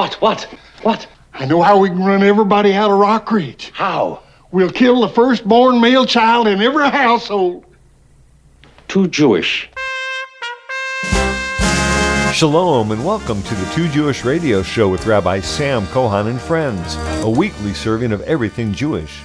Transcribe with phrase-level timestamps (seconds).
[0.00, 0.14] What?
[0.22, 0.42] What?
[0.80, 1.06] What?
[1.34, 3.70] I know how we can run everybody out of Rock Ridge.
[3.74, 4.22] How?
[4.50, 7.66] We'll kill the firstborn male child in every household.
[8.88, 9.68] Too Jewish.
[12.32, 16.96] Shalom and welcome to the Too Jewish Radio Show with Rabbi Sam Kohan and friends,
[17.22, 19.22] a weekly serving of everything Jewish.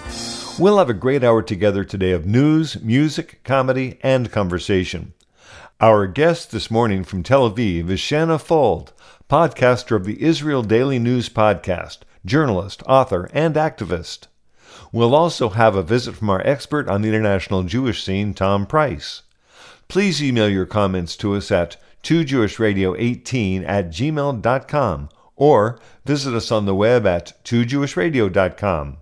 [0.60, 5.14] We'll have a great hour together today of news, music, comedy, and conversation.
[5.80, 8.92] Our guest this morning from Tel Aviv is Shanna Fuld,
[9.30, 14.28] podcaster of the Israel Daily News podcast, journalist, author, and activist.
[14.92, 19.24] We'll also have a visit from our expert on the international Jewish scene, Tom Price.
[19.88, 26.76] Please email your comments to us at toojewishradio18 at gmail.com or visit us on the
[26.76, 28.98] web at toojewishradio.com.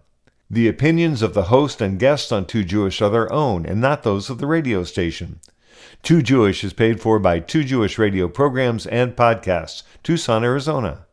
[0.49, 4.03] The opinions of the host and guests on Too Jewish are their own and not
[4.03, 5.39] those of the radio station.
[6.03, 11.05] Too Jewish is paid for by Too Jewish radio programs and podcasts, Tucson, Arizona.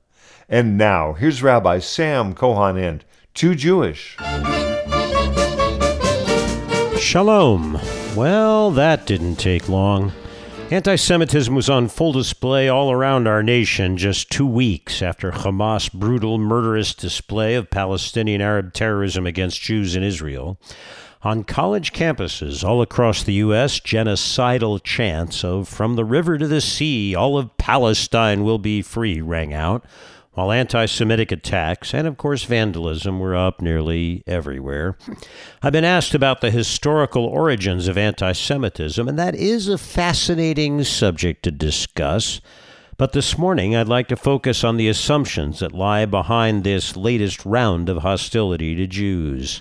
[0.48, 4.16] And now, here's Rabbi Sam Kohan and Too Jewish.
[7.00, 7.78] Shalom.
[8.16, 10.10] Well, that didn't take long.
[10.72, 15.92] Anti Semitism was on full display all around our nation just two weeks after Hamas'
[15.92, 20.58] brutal, murderous display of Palestinian Arab terrorism against Jews in Israel.
[21.22, 26.62] On college campuses all across the U.S., genocidal chants of From the river to the
[26.62, 29.84] sea, all of Palestine will be free rang out,
[30.32, 34.96] while anti Semitic attacks and, of course, vandalism were up nearly everywhere.
[35.62, 40.82] I've been asked about the historical origins of anti Semitism, and that is a fascinating
[40.84, 42.40] subject to discuss.
[42.96, 47.44] But this morning, I'd like to focus on the assumptions that lie behind this latest
[47.44, 49.60] round of hostility to Jews.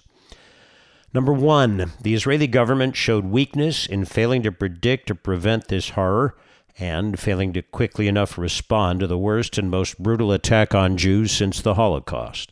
[1.11, 6.35] Number one, the Israeli government showed weakness in failing to predict or prevent this horror
[6.77, 11.31] and failing to quickly enough respond to the worst and most brutal attack on Jews
[11.31, 12.51] since the Holocaust.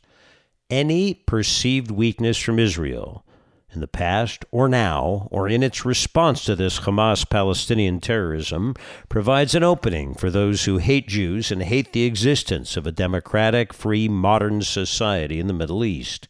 [0.69, 3.23] Any perceived weakness from Israel,
[3.71, 8.73] in the past or now, or in its response to this Hamas Palestinian terrorism,
[9.07, 13.71] provides an opening for those who hate Jews and hate the existence of a democratic,
[13.71, 16.27] free, modern society in the Middle East.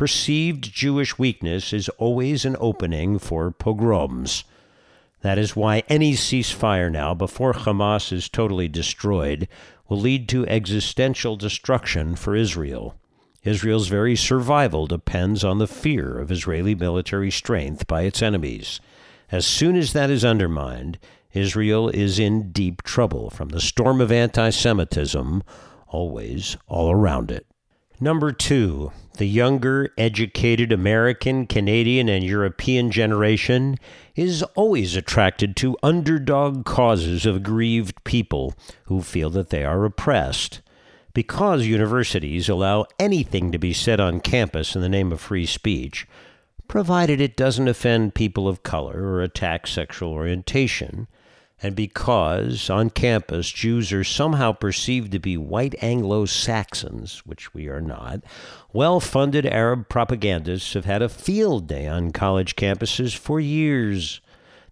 [0.00, 4.44] Perceived Jewish weakness is always an opening for pogroms.
[5.20, 9.46] That is why any ceasefire now, before Hamas is totally destroyed,
[9.90, 12.94] will lead to existential destruction for Israel.
[13.44, 18.80] Israel's very survival depends on the fear of Israeli military strength by its enemies.
[19.30, 20.98] As soon as that is undermined,
[21.34, 25.42] Israel is in deep trouble from the storm of anti Semitism,
[25.88, 27.49] always all around it.
[28.02, 33.76] Number two, the younger, educated American, Canadian, and European generation
[34.16, 40.62] is always attracted to underdog causes of aggrieved people who feel that they are oppressed.
[41.12, 46.08] Because universities allow anything to be said on campus in the name of free speech,
[46.68, 51.06] provided it doesn't offend people of color or attack sexual orientation,
[51.62, 57.68] and because on campus Jews are somehow perceived to be white Anglo Saxons, which we
[57.68, 58.20] are not,
[58.72, 64.20] well funded Arab propagandists have had a field day on college campuses for years.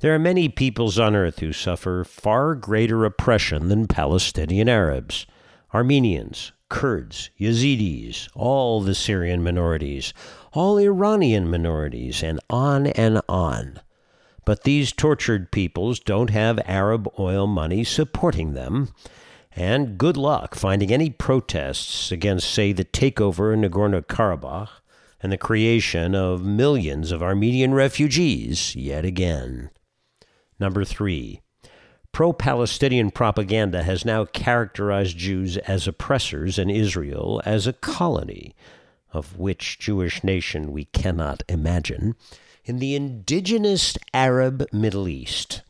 [0.00, 5.26] There are many peoples on earth who suffer far greater oppression than Palestinian Arabs.
[5.75, 10.15] Armenians, Kurds, Yazidis, all the Syrian minorities,
[10.53, 13.81] all Iranian minorities, and on and on.
[14.49, 18.89] But these tortured peoples don't have Arab oil money supporting them.
[19.53, 24.71] And good luck finding any protests against, say, the takeover in Nagorno Karabakh
[25.23, 29.69] and the creation of millions of Armenian refugees yet again.
[30.59, 31.43] Number three,
[32.13, 38.55] pro Palestinian propaganda has now characterized Jews as oppressors and Israel as a colony,
[39.13, 42.17] of which Jewish nation we cannot imagine
[42.69, 45.62] in the indigenous Arab Middle East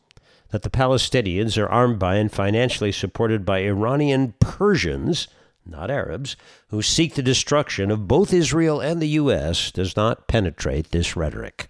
[0.50, 5.28] that the Palestinians are armed by and financially supported by Iranian Persians,
[5.64, 6.34] not Arabs,
[6.68, 11.68] who seek the destruction of both Israel and the U.S., does not penetrate this rhetoric.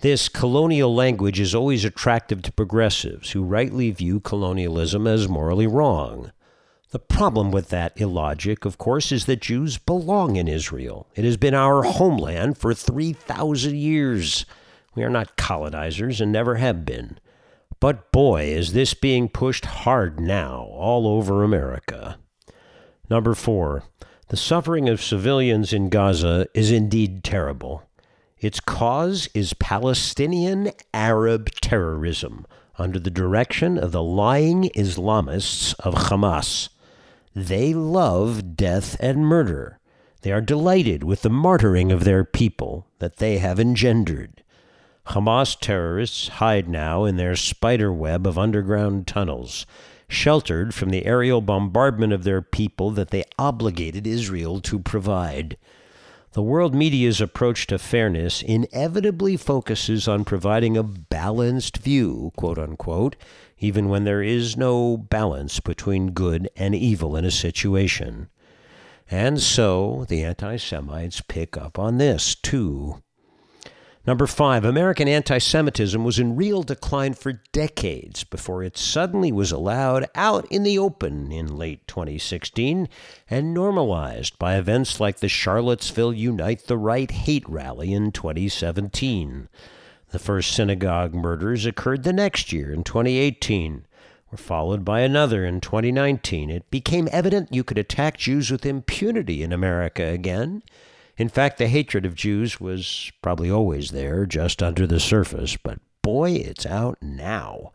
[0.00, 6.32] This colonial language is always attractive to progressives who rightly view colonialism as morally wrong.
[6.94, 11.08] The problem with that illogic, of course, is that Jews belong in Israel.
[11.16, 14.46] It has been our homeland for 3,000 years.
[14.94, 17.18] We are not colonizers and never have been.
[17.80, 22.16] But boy, is this being pushed hard now all over America.
[23.10, 23.82] Number four,
[24.28, 27.82] the suffering of civilians in Gaza is indeed terrible.
[28.38, 32.46] Its cause is Palestinian Arab terrorism
[32.78, 36.68] under the direction of the lying Islamists of Hamas.
[37.34, 39.80] They love death and murder.
[40.22, 44.44] They are delighted with the martyring of their people that they have engendered.
[45.08, 49.66] Hamas terrorists hide now in their spider web of underground tunnels,
[50.08, 55.56] sheltered from the aerial bombardment of their people that they obligated Israel to provide.
[56.32, 63.16] The world media's approach to fairness inevitably focuses on providing a balanced view, quote unquote,
[63.58, 68.28] even when there is no balance between good and evil in a situation.
[69.10, 73.02] And so the anti Semites pick up on this, too.
[74.06, 79.50] Number five, American anti Semitism was in real decline for decades before it suddenly was
[79.50, 82.86] allowed out in the open in late 2016
[83.30, 89.48] and normalized by events like the Charlottesville Unite the Right hate rally in 2017.
[90.14, 93.84] The first synagogue murders occurred the next year in 2018,
[94.30, 96.48] were followed by another in 2019.
[96.50, 100.62] It became evident you could attack Jews with impunity in America again
[101.16, 105.78] in fact, the hatred of Jews was probably always there, just under the surface, but
[106.02, 107.72] boy, it's out now.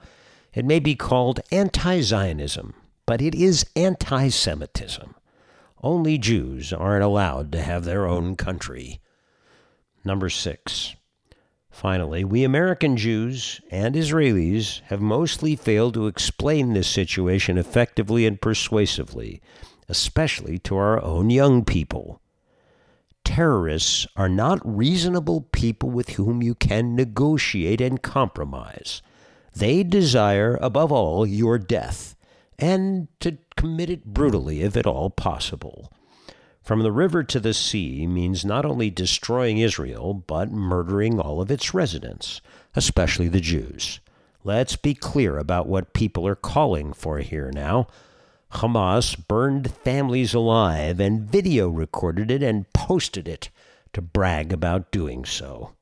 [0.54, 2.74] It may be called anti Zionism,
[3.06, 5.16] but it is anti Semitism.
[5.82, 9.00] Only Jews aren't allowed to have their own country.
[10.04, 10.96] Number six.
[11.80, 18.42] Finally, we American Jews and Israelis have mostly failed to explain this situation effectively and
[18.42, 19.42] persuasively,
[19.88, 22.22] especially to our own young people
[23.30, 29.04] terrorists are not reasonable people with whom you can negotiate and compromise.
[29.56, 32.16] They desire, above all, your death,
[32.58, 35.94] and to commit it brutally if at all possible.
[36.70, 41.50] From the river to the sea means not only destroying Israel, but murdering all of
[41.50, 42.42] its residents,
[42.76, 44.00] especially the Jews.
[44.44, 47.88] Let's be clear about what people are calling for here now.
[48.52, 53.50] Hamas burned families alive and video recorded it and posted it
[53.94, 55.74] to brag about doing so.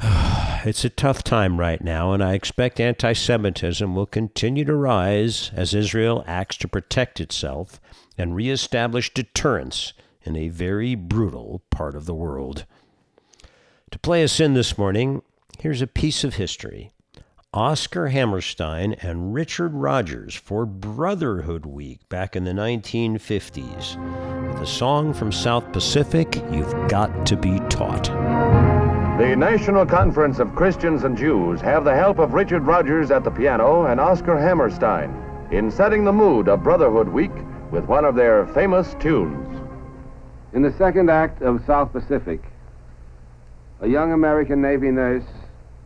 [0.62, 5.50] It's a tough time right now, and I expect anti Semitism will continue to rise
[5.54, 7.80] as Israel acts to protect itself
[8.20, 12.66] and reestablish deterrence in a very brutal part of the world.
[13.90, 15.22] To play us in this morning,
[15.58, 16.92] here's a piece of history.
[17.52, 25.12] Oscar Hammerstein and Richard Rodgers for Brotherhood Week back in the 1950s with a song
[25.12, 28.04] from South Pacific, You've Got to Be Taught.
[29.18, 33.30] The National Conference of Christians and Jews have the help of Richard Rodgers at the
[33.30, 35.10] piano and Oscar Hammerstein
[35.50, 37.32] in setting the mood of Brotherhood Week
[37.70, 39.46] with one of their famous tunes.
[40.52, 42.42] In the second act of South Pacific,
[43.80, 45.24] a young American Navy nurse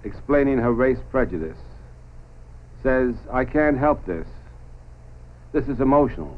[0.03, 1.59] explaining her race prejudice,
[2.83, 4.27] says, I can't help this.
[5.53, 6.37] This is emotional.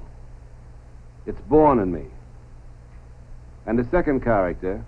[1.26, 2.06] It's born in me.
[3.66, 4.84] And the second character,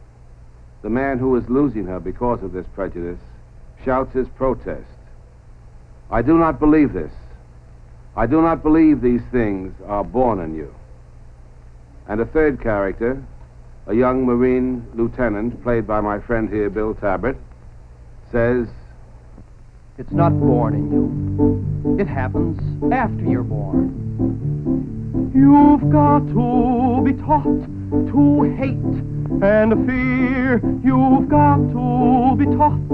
[0.83, 3.19] the man who is losing her because of this prejudice,
[3.85, 4.87] shouts his protest.
[6.11, 7.13] I do not believe this.
[8.17, 10.75] I do not believe these things are born in you.
[12.09, 13.23] And a third character,
[13.87, 17.37] a young Marine lieutenant, played by my friend here, Bill Tabbert,
[18.33, 18.69] says,
[19.99, 21.99] It's not born in you.
[21.99, 22.61] It happens
[22.93, 24.09] after you're born.
[25.35, 27.45] You've got to be taught
[28.13, 29.09] to hate
[29.43, 30.61] and fear.
[30.83, 32.89] You've got to be taught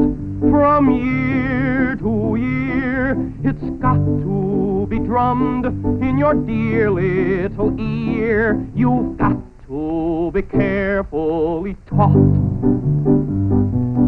[0.50, 3.24] from year to year.
[3.47, 5.67] It's got to be drummed
[6.03, 8.67] in your dear little ear.
[8.75, 9.37] You've got
[9.67, 12.15] to be carefully taught.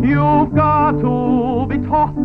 [0.03, 2.17] You've got to be taught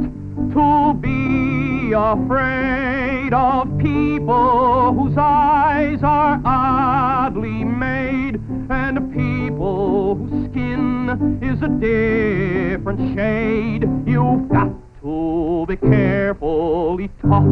[0.54, 8.40] to be afraid of people whose eyes are oddly made
[8.70, 13.84] and people whose skin is a different shade.
[14.08, 17.44] You've got to be carefully taught.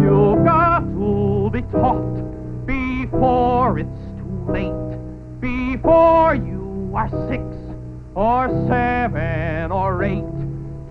[0.00, 3.88] You've got to be taught before it's
[4.18, 4.70] too late,
[5.40, 7.42] before you are six
[8.14, 10.22] or seven or eight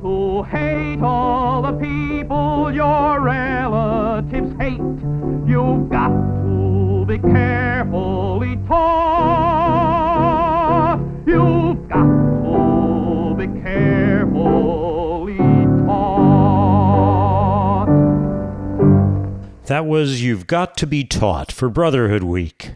[0.02, 4.82] to hate all the people your relatives hate.
[5.48, 9.72] You've got to be carefully taught.
[11.26, 12.41] You've got
[13.48, 15.38] be carefully
[15.88, 17.88] taught.
[19.66, 22.76] That was You've Got to Be Taught for Brotherhood Week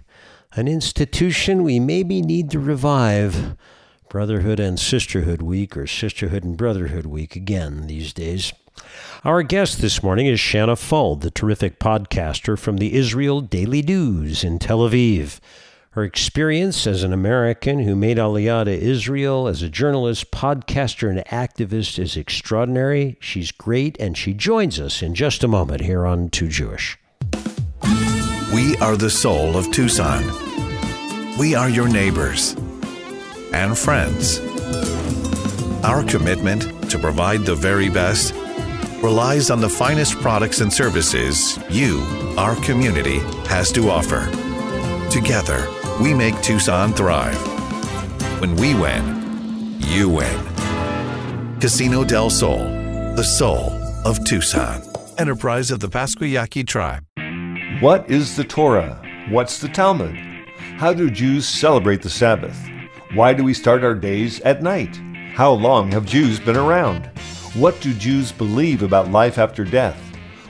[0.54, 3.56] an institution we maybe need to revive.
[4.10, 8.54] Brotherhood and Sisterhood Week, or Sisterhood and Brotherhood Week again these days.
[9.24, 14.44] Our guest this morning is Shanna Fuld, the terrific podcaster from the Israel Daily News
[14.44, 15.40] in Tel Aviv.
[15.96, 21.24] Her experience as an American who made Aliyah to Israel as a journalist, podcaster, and
[21.28, 23.16] activist is extraordinary.
[23.22, 27.00] She's great, and she joins us in just a moment here on Too Jewish.
[28.54, 30.22] We are the soul of Tucson.
[31.40, 32.58] We are your neighbors
[33.54, 34.42] and friends.
[35.86, 38.34] Our commitment to provide the very best
[39.02, 42.02] relies on the finest products and services you,
[42.38, 44.30] our community, has to offer.
[45.10, 45.66] Together,
[46.02, 47.38] we make Tucson thrive.
[48.42, 51.60] When we win, you win.
[51.62, 52.58] Casino del Sol,
[53.16, 53.72] the soul
[54.04, 54.84] of Tucson.
[55.18, 57.06] Enterprise of the Pascua Yaqui tribe.
[57.80, 59.02] What is the Torah?
[59.30, 60.16] What's the Talmud?
[60.78, 62.58] How do Jews celebrate the Sabbath?
[63.14, 65.00] Why do we start our days at night?
[65.34, 67.10] How long have Jews been around?
[67.54, 69.98] What do Jews believe about life after death?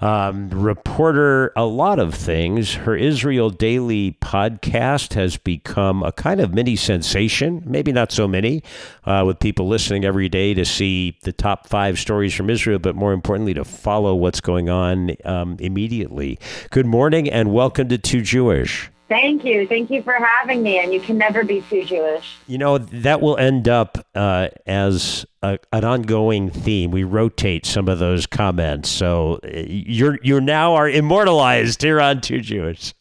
[0.00, 2.74] um, reporter, a lot of things.
[2.74, 8.62] Her Israel Daily podcast has become a kind of mini sensation, maybe not so many,
[9.04, 12.94] uh, with people listening every day to see the top five stories from Israel, but
[12.94, 16.38] more importantly, to follow what's going on um, immediately.
[16.70, 18.90] Good morning and welcome to Too Jewish.
[19.08, 19.68] Thank you.
[19.68, 20.80] Thank you for having me.
[20.80, 22.38] And you can never be too Jewish.
[22.48, 26.90] You know, that will end up uh, as a, an ongoing theme.
[26.90, 28.88] We rotate some of those comments.
[28.88, 32.94] So uh, you're, you're now are immortalized here on Too Jewish.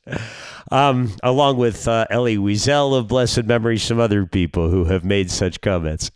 [0.72, 5.32] Um, along with uh, Elie Wiesel of blessed memory, some other people who have made
[5.32, 6.12] such comments.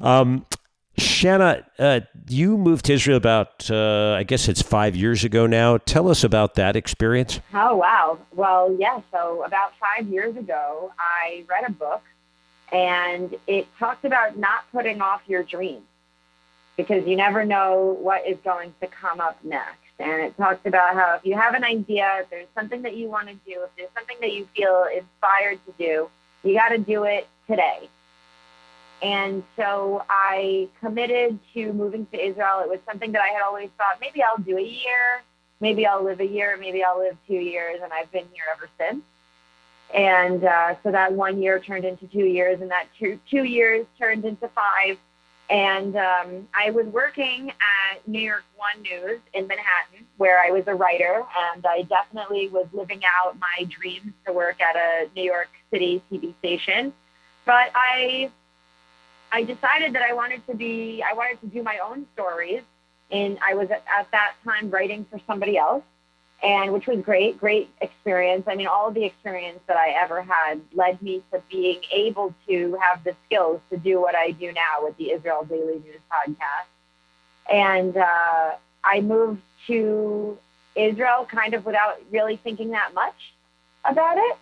[0.00, 0.46] Um,
[1.00, 5.78] Shanna, uh, you moved to Israel about, uh, I guess it's five years ago now.
[5.78, 7.40] Tell us about that experience.
[7.54, 8.18] Oh, wow.
[8.34, 9.00] Well, yeah.
[9.12, 12.02] So, about five years ago, I read a book
[12.72, 15.82] and it talked about not putting off your dreams
[16.76, 19.76] because you never know what is going to come up next.
[19.98, 23.08] And it talks about how if you have an idea, if there's something that you
[23.08, 26.08] want to do, if there's something that you feel inspired to do,
[26.42, 27.88] you got to do it today.
[29.02, 32.60] And so I committed to moving to Israel.
[32.62, 35.22] It was something that I had always thought maybe I'll do a year,
[35.60, 38.68] maybe I'll live a year, maybe I'll live two years, and I've been here ever
[38.78, 39.02] since.
[39.94, 43.86] And uh, so that one year turned into two years, and that two, two years
[43.98, 44.98] turned into five.
[45.48, 50.62] And um, I was working at New York One News in Manhattan, where I was
[50.68, 55.24] a writer, and I definitely was living out my dreams to work at a New
[55.24, 56.92] York City TV station.
[57.46, 58.30] But I
[59.32, 62.62] I decided that I wanted to be, I wanted to do my own stories.
[63.10, 65.82] And I was at, at that time writing for somebody else,
[66.42, 68.44] and which was great, great experience.
[68.46, 72.34] I mean, all of the experience that I ever had led me to being able
[72.48, 76.00] to have the skills to do what I do now with the Israel Daily News
[76.10, 76.68] podcast.
[77.52, 78.52] And uh,
[78.84, 80.38] I moved to
[80.76, 83.34] Israel kind of without really thinking that much
[83.84, 84.36] about it.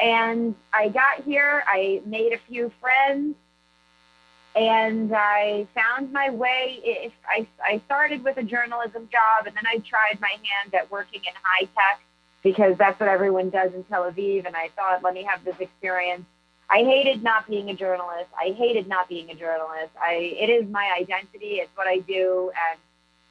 [0.00, 3.36] And I got here, I made a few friends,
[4.54, 6.80] and I found my way.
[6.82, 10.90] If I, I started with a journalism job, and then I tried my hand at
[10.90, 12.00] working in high tech
[12.42, 14.46] because that's what everyone does in Tel Aviv.
[14.46, 16.24] And I thought, let me have this experience.
[16.68, 18.28] I hated not being a journalist.
[18.38, 19.90] I hated not being a journalist.
[20.00, 21.56] I it is my identity.
[21.56, 22.80] It's what I do, and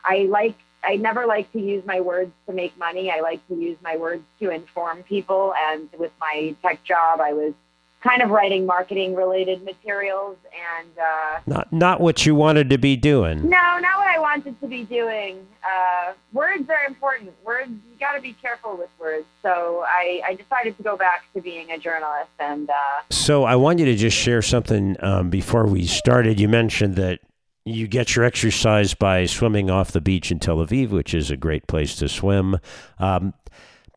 [0.04, 0.56] I like.
[0.84, 3.12] I never like to use my words to make money.
[3.12, 5.54] I like to use my words to inform people.
[5.70, 7.54] And with my tech job, I was
[8.02, 10.38] kind of writing marketing related materials
[10.80, 13.42] and uh, not not what you wanted to be doing.
[13.44, 15.48] No, not what I wanted to be doing.
[15.64, 17.32] Uh, words are important.
[17.46, 19.26] Words, you got to be careful with words.
[19.42, 22.32] So I, I decided to go back to being a journalist.
[22.40, 22.74] And uh,
[23.10, 26.40] So I want you to just share something um, before we started.
[26.40, 27.20] You mentioned that
[27.64, 31.38] you get your exercise by swimming off the beach in Tel Aviv, which is a
[31.38, 32.58] great place to swim.
[32.98, 33.36] Um,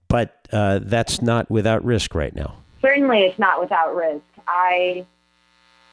[0.09, 2.64] but uh, that's not without risk right now.
[2.85, 4.25] Certainly it's not without risk.
[4.47, 5.07] I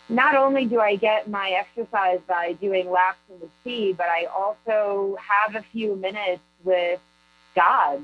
[0.10, 4.26] not only do I get my exercise by doing laps in the sea, but I
[4.26, 7.00] also have a few minutes with
[7.56, 8.02] God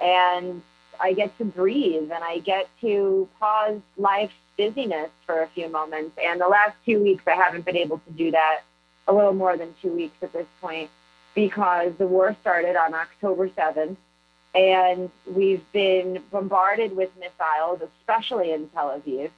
[0.00, 0.62] and
[1.00, 6.16] I get to breathe and I get to pause life's busyness for a few moments.
[6.22, 8.62] And the last two weeks, I haven't been able to do that,
[9.06, 10.90] a little more than two weeks at this point,
[11.34, 13.96] because the war started on October 7th.
[14.54, 19.30] And we've been bombarded with missiles, especially in Tel Aviv.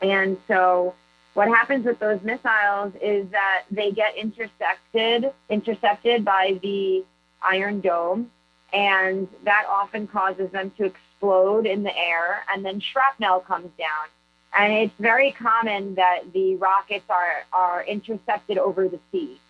[0.00, 0.94] And so
[1.34, 7.04] what happens with those missiles is that they get intercepted, intercepted by the
[7.42, 8.30] Iron Dome,
[8.72, 14.08] and that often causes them to explode in the air, and then shrapnel comes down.
[14.54, 19.40] And it's very common that the rockets are, are intercepted over the sea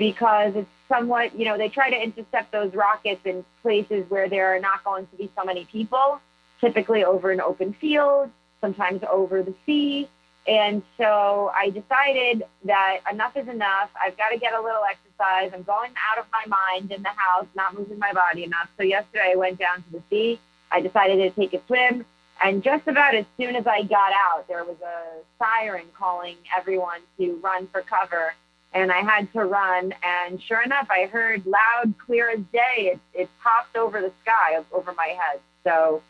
[0.00, 4.56] because it's somewhat, you know, they try to intercept those rockets in places where there
[4.56, 6.18] are not going to be so many people,
[6.58, 8.30] typically over an open field,
[8.62, 10.08] sometimes over the sea.
[10.48, 13.90] And so I decided that enough is enough.
[14.02, 15.52] I've got to get a little exercise.
[15.54, 18.70] I'm going out of my mind in the house, not moving my body enough.
[18.78, 20.40] So yesterday I went down to the sea.
[20.72, 22.06] I decided to take a swim.
[22.42, 27.00] And just about as soon as I got out, there was a siren calling everyone
[27.18, 28.32] to run for cover.
[28.72, 29.92] And I had to run.
[30.02, 32.92] And sure enough, I heard loud, clear as day.
[32.92, 35.40] It, it popped over the sky over my head.
[35.64, 36.02] So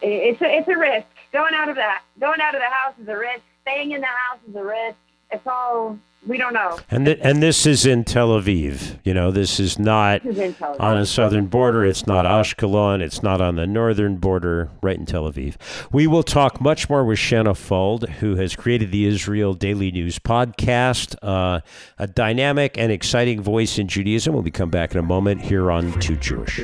[0.00, 1.06] it- it's a, it's a risk.
[1.32, 3.42] Going out of that, going out of the house is a risk.
[3.62, 4.98] Staying in the house is a risk.
[5.30, 6.78] It's all we don't know.
[6.90, 8.98] And th- and this is in Tel Aviv.
[9.04, 10.80] You know, this is not This is in Tel Aviv.
[10.80, 11.84] on a southern border.
[11.84, 13.00] It's not Ashkelon.
[13.00, 14.70] It's not on the northern border.
[14.82, 15.56] Right in Tel Aviv.
[15.92, 20.18] We will talk much more with Shanna Fuld, who has created the Israel Daily News
[20.18, 21.60] podcast, uh,
[21.98, 24.32] a dynamic and exciting voice in Judaism.
[24.32, 26.60] We'll be come back in a moment here on Too Jewish.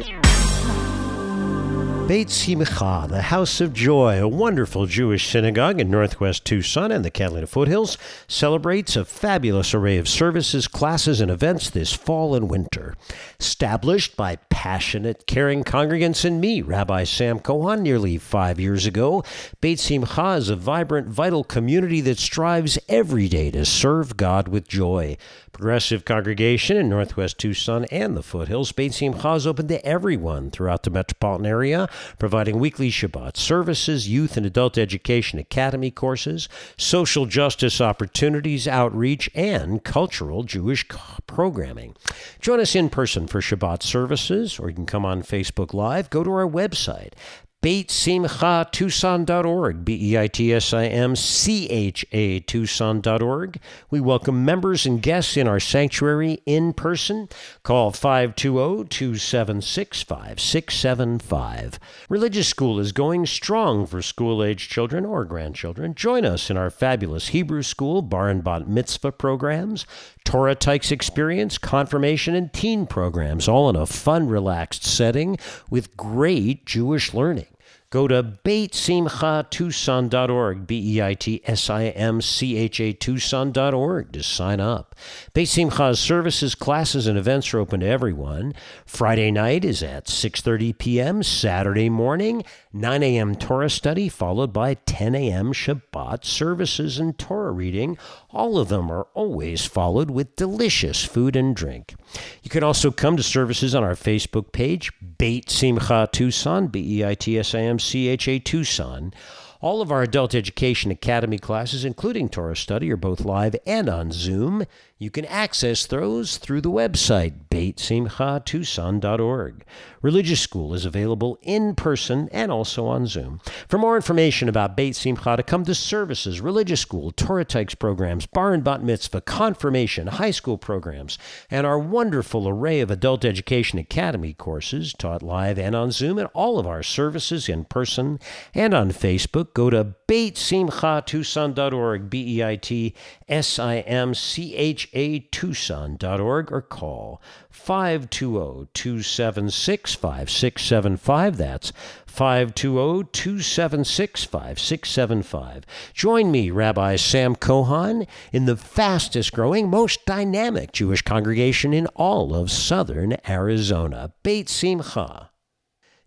[2.08, 7.10] Beit Simcha, the House of Joy, a wonderful Jewish synagogue in northwest Tucson and the
[7.10, 12.96] Catalina foothills, celebrates a fabulous array of services, classes, and events this fall and winter.
[13.38, 19.22] Established by passionate, caring congregants and me, Rabbi Sam Cohen, nearly five years ago,
[19.60, 24.66] Beit Simcha is a vibrant, vital community that strives every day to serve God with
[24.66, 25.18] joy.
[25.58, 30.84] Progressive congregation in northwest Tucson and the foothills, Beit Simcha is open to everyone throughout
[30.84, 37.80] the metropolitan area, providing weekly Shabbat services, youth and adult education academy courses, social justice
[37.80, 40.86] opportunities, outreach, and cultural Jewish
[41.26, 41.96] programming.
[42.40, 46.08] Join us in person for Shabbat services, or you can come on Facebook Live.
[46.08, 47.14] Go to our website,
[47.60, 53.58] BeitSimchaTucson.org, B E I T S I M C H A Tucson.org.
[53.90, 57.28] We welcome members and guests in our sanctuary in person.
[57.64, 61.80] Call 520 276 5675.
[62.08, 65.96] Religious School is going strong for school age children or grandchildren.
[65.96, 69.84] Join us in our fabulous Hebrew School, Bar and Bat Mitzvah programs,
[70.28, 75.38] Torah Tykes Experience, confirmation, and teen programs, all in a fun, relaxed setting
[75.70, 77.46] with great Jewish learning.
[77.88, 84.22] Go to BeitSimchaTucson.org, B E I T S I M C H A Tucson.org to
[84.22, 84.94] sign up.
[85.32, 88.52] Beit Simcha's services, classes, and events are open to everyone.
[88.84, 92.44] Friday night is at 6.30 p.m., Saturday morning,
[92.78, 93.34] 9 a.m.
[93.34, 95.52] Torah study, followed by 10 a.m.
[95.52, 97.98] Shabbat services and Torah reading.
[98.30, 101.96] All of them are always followed with delicious food and drink.
[102.44, 107.04] You can also come to services on our Facebook page, Beit Simcha Tucson, B E
[107.04, 109.12] I T S I M C H A Tucson.
[109.60, 114.12] All of our Adult Education Academy classes, including Torah Study, are both live and on
[114.12, 114.64] Zoom.
[114.98, 119.64] You can access those through the website, BeitSimchaTucson.org.
[120.00, 123.40] Religious School is available in person and also on Zoom.
[123.68, 128.26] For more information about Beit Simcha, to come to services, Religious School, Torah Tykes programs,
[128.26, 131.18] Bar and Bat Mitzvah, Confirmation, high school programs,
[131.50, 136.28] and our wonderful array of Adult Education Academy courses taught live and on Zoom, and
[136.32, 138.20] all of our services in person
[138.54, 142.94] and on Facebook, Facebook, go to beitsimchatucson.org, B E I T
[143.28, 151.36] S I M C H A Tucson.org, or call 520 276 5675.
[151.36, 151.72] That's
[152.06, 155.66] 520 276 5675.
[155.94, 162.34] Join me, Rabbi Sam Kohan, in the fastest growing, most dynamic Jewish congregation in all
[162.34, 165.30] of southern Arizona, Beit Simcha.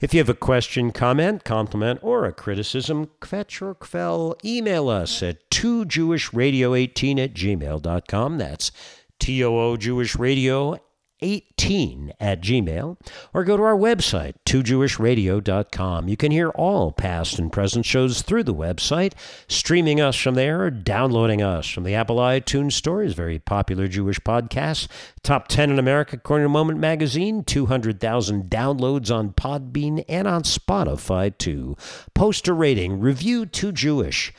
[0.02, 5.22] If you have a question, comment, compliment, or a criticism, kvetch or kvel, email us
[5.22, 8.38] at toojewishradio18 at gmail.com.
[8.40, 8.72] That's
[9.20, 10.80] T-O-O Jewish Radio
[11.22, 12.98] 18 at gmail
[13.34, 18.44] or go to our website toojewishradio.com you can hear all past and present shows through
[18.44, 19.14] the website
[19.48, 23.04] streaming us from there or downloading us from the apple itunes store.
[23.04, 24.88] Is very popular jewish podcast.
[25.24, 31.36] Top 10 in america according to moment magazine 200000 downloads on podbean and on spotify
[31.38, 31.76] too.
[32.14, 34.34] Post a rating review to jewish.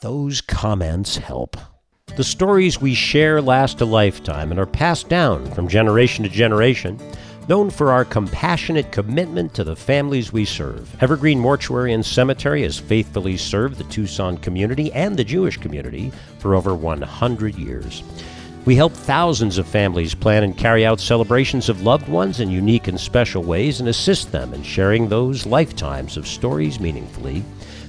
[0.00, 1.56] Those comments help
[2.16, 6.96] the stories we share last a lifetime and are passed down from generation to generation,
[7.48, 10.94] known for our compassionate commitment to the families we serve.
[11.02, 16.54] Evergreen Mortuary and Cemetery has faithfully served the Tucson community and the Jewish community for
[16.54, 18.04] over 100 years.
[18.64, 22.86] We help thousands of families plan and carry out celebrations of loved ones in unique
[22.86, 27.42] and special ways and assist them in sharing those lifetimes of stories meaningfully.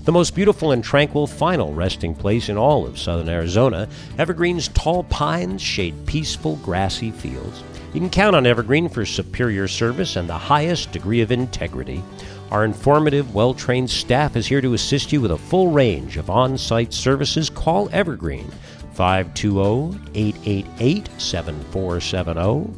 [0.05, 3.89] The most beautiful and tranquil final resting place in all of southern Arizona,
[4.19, 7.63] Evergreen's tall pines shade peaceful grassy fields.
[7.91, 12.03] You can count on Evergreen for superior service and the highest degree of integrity.
[12.51, 16.29] Our informative, well trained staff is here to assist you with a full range of
[16.29, 17.49] on site services.
[17.49, 18.51] Call Evergreen
[18.93, 22.71] 520 888 7470.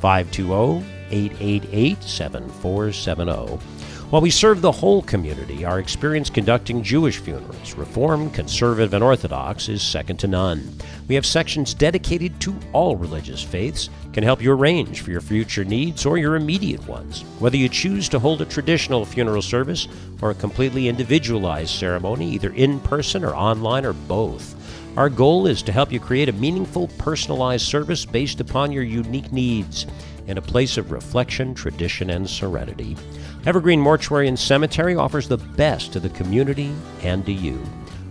[0.00, 3.81] 520 888 7470.
[4.12, 9.70] While we serve the whole community, our experience conducting Jewish funerals, Reformed, Conservative, and Orthodox,
[9.70, 10.70] is second to none.
[11.08, 15.64] We have sections dedicated to all religious faiths, can help you arrange for your future
[15.64, 17.22] needs or your immediate ones.
[17.38, 19.88] Whether you choose to hold a traditional funeral service
[20.20, 24.54] or a completely individualized ceremony, either in person or online or both.
[24.98, 29.32] Our goal is to help you create a meaningful, personalized service based upon your unique
[29.32, 29.86] needs
[30.26, 32.96] in a place of reflection, tradition, and serenity.
[33.44, 37.60] Evergreen Mortuary and Cemetery offers the best to the community and to you.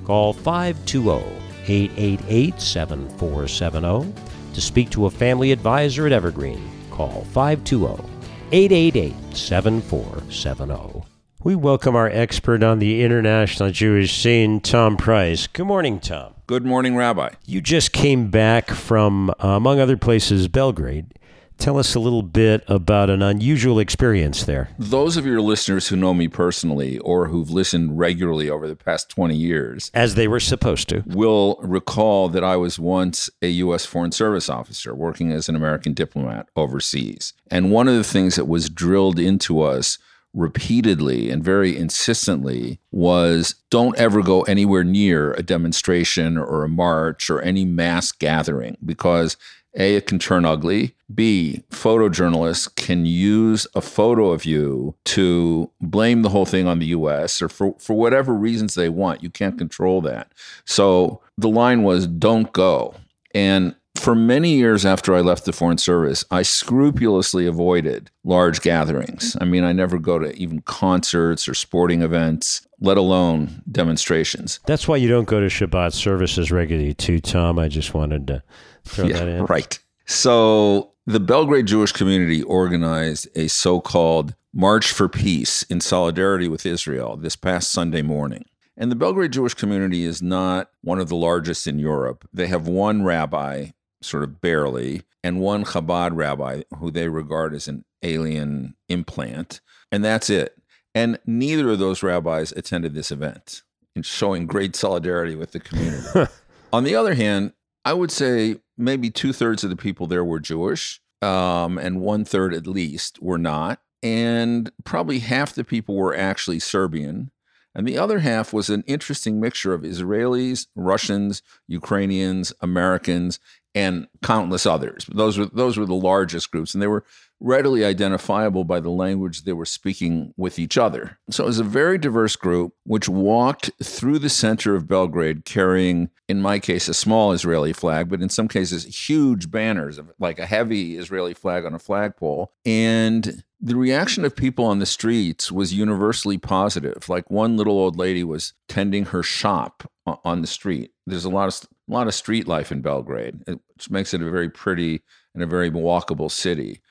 [0.04, 1.24] Call 520
[1.68, 4.14] 888 7470
[4.54, 6.70] to speak to a family advisor at Evergreen.
[6.90, 8.04] Call 520
[8.52, 11.08] 888 7470.
[11.44, 15.48] We welcome our expert on the international Jewish scene, Tom Price.
[15.48, 16.34] Good morning, Tom.
[16.46, 17.30] Good morning, Rabbi.
[17.46, 21.14] You just came back from, uh, among other places, Belgrade.
[21.62, 24.72] Tell us a little bit about an unusual experience there.
[24.80, 29.10] Those of your listeners who know me personally or who've listened regularly over the past
[29.10, 33.86] 20 years, as they were supposed to, will recall that I was once a U.S.
[33.86, 37.34] Foreign Service officer working as an American diplomat overseas.
[37.52, 40.00] And one of the things that was drilled into us
[40.34, 47.30] repeatedly and very insistently was don't ever go anywhere near a demonstration or a march
[47.30, 49.38] or any mass gathering because
[49.74, 50.96] a, it can turn ugly.
[51.14, 56.88] B, photojournalists can use a photo of you to blame the whole thing on the
[56.88, 59.24] US or for, for whatever reasons they want.
[59.24, 60.32] You can't control that.
[60.66, 62.96] So the line was don't go.
[63.34, 69.38] And for many years after I left the Foreign Service, I scrupulously avoided large gatherings.
[69.40, 74.60] I mean, I never go to even concerts or sporting events, let alone demonstrations.
[74.66, 77.60] That's why you don't go to Shabbat services regularly, too, Tom.
[77.60, 78.44] I just wanted to
[78.86, 79.46] throw yeah, that in.
[79.46, 79.80] Right.
[80.06, 86.66] So the Belgrade Jewish community organized a so called March for Peace in solidarity with
[86.66, 88.46] Israel this past Sunday morning.
[88.78, 92.28] And the Belgrade Jewish community is not one of the largest in Europe.
[92.34, 93.68] They have one rabbi,
[94.02, 99.62] sort of barely, and one Chabad rabbi who they regard as an alien implant.
[99.92, 100.58] And that's it.
[100.96, 103.62] And neither of those rabbis attended this event,
[103.96, 106.32] in showing great solidarity with the community.
[106.74, 107.54] On the other hand,
[107.86, 112.26] I would say maybe two thirds of the people there were Jewish, um, and one
[112.26, 113.80] third at least were not.
[114.04, 117.32] And probably half the people were actually Serbian.
[117.74, 123.40] And the other half was an interesting mixture of Israelis, Russians, Ukrainians, Americans,
[123.74, 125.06] and countless others.
[125.14, 127.06] Those were those were the largest groups, and they were
[127.42, 131.18] readily identifiable by the language they were speaking with each other.
[131.32, 136.12] So it was a very diverse group which walked through the center of Belgrade carrying,
[136.30, 140.46] in my case, a small Israeli flag, but in some cases, huge banners, like a
[140.46, 142.54] heavy Israeli flag on a flagpole.
[142.64, 147.10] And the reaction of people on the streets was universally positive.
[147.10, 150.92] Like one little old lady was tending her shop on the street.
[151.08, 154.30] There's a lot of a lot of street life in Belgrade, which makes it a
[154.30, 155.02] very pretty
[155.34, 156.82] and a very walkable city.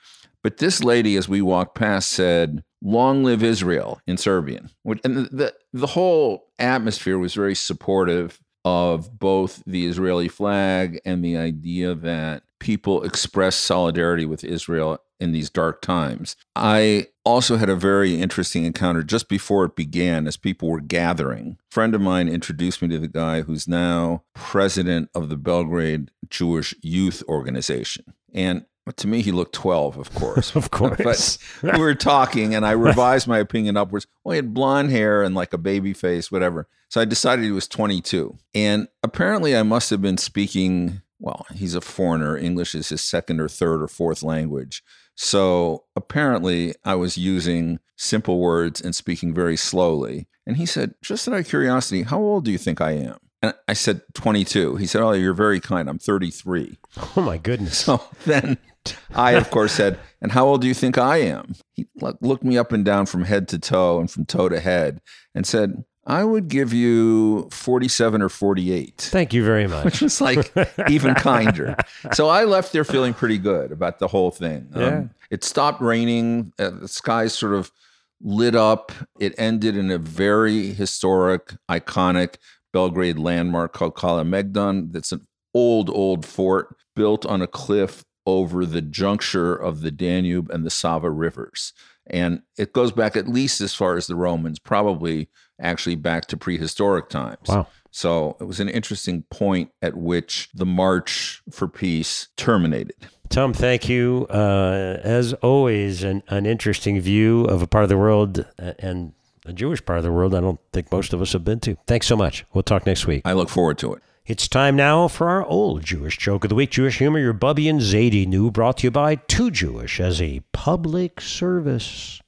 [0.43, 5.53] But this lady, as we walked past, said, "Long live Israel" in Serbian, and the,
[5.73, 12.43] the, whole atmosphere was very supportive of both the Israeli flag and the idea that
[12.59, 16.35] people express solidarity with Israel in these dark times.
[16.55, 21.57] I also had a very interesting encounter just before it began as people were gathering.
[21.71, 26.11] A friend of mine introduced me to the guy who's now president of the Belgrade
[26.29, 28.13] Jewish Youth Organization.
[28.33, 28.65] And
[28.97, 30.55] to me, he looked 12, of course.
[30.55, 31.37] of course.
[31.61, 34.07] but we were talking, and I revised my opinion upwards.
[34.23, 36.67] Well, he had blonde hair and like a baby face, whatever.
[36.89, 38.37] So I decided he was 22.
[38.53, 42.37] And apparently, I must have been speaking, well, he's a foreigner.
[42.37, 44.83] English is his second or third or fourth language.
[45.15, 50.27] So apparently, I was using simple words and speaking very slowly.
[50.47, 53.17] And he said, just out of curiosity, how old do you think I am?
[53.43, 54.75] And I said, 22.
[54.75, 55.89] He said, Oh, you're very kind.
[55.89, 56.77] I'm 33.
[57.17, 57.77] Oh, my goodness.
[57.79, 58.57] So then
[59.15, 61.55] I, of course, said, And how old do you think I am?
[61.73, 65.01] He looked me up and down from head to toe and from toe to head
[65.35, 68.97] and said, I would give you 47 or 48.
[68.97, 69.85] Thank you very much.
[69.85, 70.51] Which was like
[70.89, 71.75] even kinder.
[72.13, 74.67] So I left there feeling pretty good about the whole thing.
[74.75, 74.87] Yeah.
[74.87, 76.53] Um, it stopped raining.
[76.57, 77.71] Uh, the sky sort of
[78.19, 78.91] lit up.
[79.19, 82.35] It ended in a very historic, iconic
[82.73, 84.91] Belgrade landmark called Kalemegdan.
[84.91, 90.49] That's an old, old fort built on a cliff over the juncture of the Danube
[90.49, 91.73] and the Sava rivers.
[92.07, 95.29] And it goes back at least as far as the Romans, probably
[95.59, 97.47] actually back to prehistoric times.
[97.47, 97.67] Wow.
[97.91, 102.95] So it was an interesting point at which the march for peace terminated.
[103.29, 104.27] Tom, thank you.
[104.29, 109.13] Uh, as always, an, an interesting view of a part of the world uh, and
[109.45, 111.77] a Jewish part of the world I don't think most of us have been to.
[111.87, 112.45] Thanks so much.
[112.53, 113.21] We'll talk next week.
[113.25, 114.03] I look forward to it.
[114.31, 117.19] It's time now for our old Jewish joke of the week, Jewish humor.
[117.19, 122.21] Your Bubby and Zadie knew, brought to you by Too Jewish as a public service.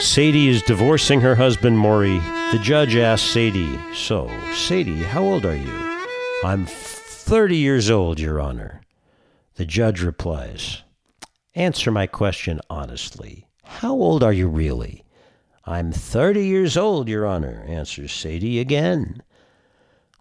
[0.00, 2.18] Sadie is divorcing her husband, Maury.
[2.50, 6.02] The judge asks Sadie, So, Sadie, how old are you?
[6.42, 8.80] I'm 30 years old, Your Honor.
[9.54, 10.82] The judge replies,
[11.54, 13.46] Answer my question honestly.
[13.62, 15.03] How old are you really?
[15.66, 19.22] I'm 30 years old, Your Honor, answers Sadie again.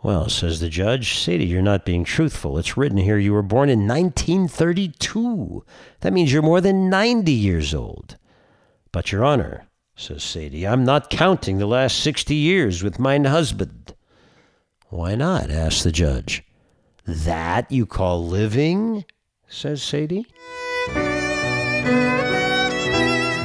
[0.01, 2.57] Well, says the judge, Sadie, you're not being truthful.
[2.57, 5.65] It's written here you were born in 1932.
[6.01, 8.17] That means you're more than 90 years old.
[8.91, 13.95] But, Your Honor, says Sadie, I'm not counting the last 60 years with mine husband.
[14.89, 15.49] Why not?
[15.49, 16.43] asks the judge.
[17.05, 19.05] That you call living?
[19.47, 20.27] says Sadie.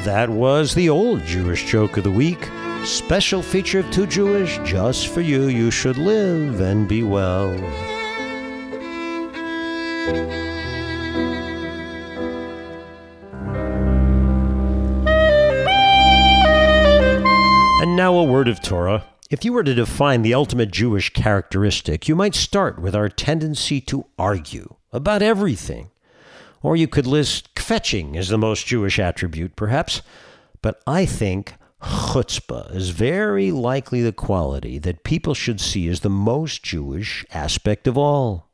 [0.09, 2.49] That was the old Jewish joke of the week.
[2.83, 5.49] Special feature of Too Jewish just for you.
[5.49, 7.51] You should live and be well.
[17.83, 19.05] And now a word of Torah.
[19.29, 23.83] If you were to define the ultimate Jewish characteristic, you might start with our tendency
[23.83, 25.91] to argue about everything.
[26.63, 30.03] Or you could list kvetching as the most Jewish attribute, perhaps.
[30.63, 36.11] But I think chutzpah is very likely the quality that people should see as the
[36.11, 38.49] most Jewish aspect of all.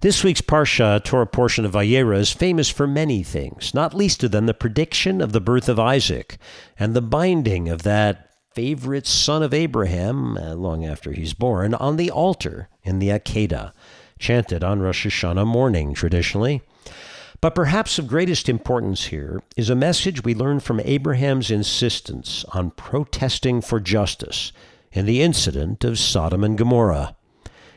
[0.00, 4.30] This week's Parsha, Torah portion of Vayera, is famous for many things, not least of
[4.30, 6.38] them the prediction of the birth of Isaac
[6.78, 11.96] and the binding of that favorite son of Abraham, uh, long after he's born, on
[11.96, 13.72] the altar in the Akedah,
[14.20, 16.62] chanted on Rosh Hashanah morning traditionally.
[17.40, 22.72] But perhaps of greatest importance here is a message we learn from Abraham's insistence on
[22.72, 24.50] protesting for justice
[24.90, 27.14] in the incident of Sodom and Gomorrah.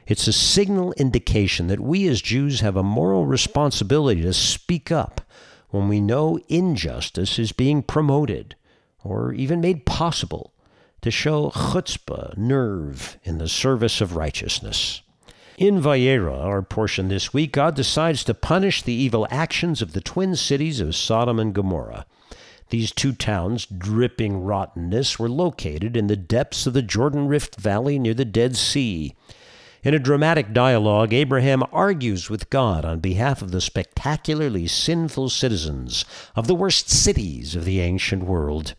[0.07, 5.21] It's a signal indication that we as Jews have a moral responsibility to speak up
[5.69, 8.55] when we know injustice is being promoted
[9.03, 10.53] or even made possible,
[11.01, 15.01] to show chutzpah, nerve, in the service of righteousness.
[15.61, 20.01] In Vayera, our portion this week, God decides to punish the evil actions of the
[20.01, 22.07] twin cities of Sodom and Gomorrah.
[22.69, 27.99] These two towns, dripping rottenness, were located in the depths of the Jordan Rift Valley
[27.99, 29.13] near the Dead Sea.
[29.83, 36.05] In a dramatic dialogue, Abraham argues with God on behalf of the spectacularly sinful citizens
[36.35, 38.73] of the worst cities of the ancient world.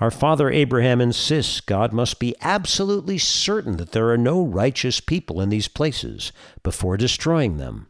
[0.00, 5.42] Our father Abraham insists God must be absolutely certain that there are no righteous people
[5.42, 6.32] in these places
[6.62, 7.88] before destroying them.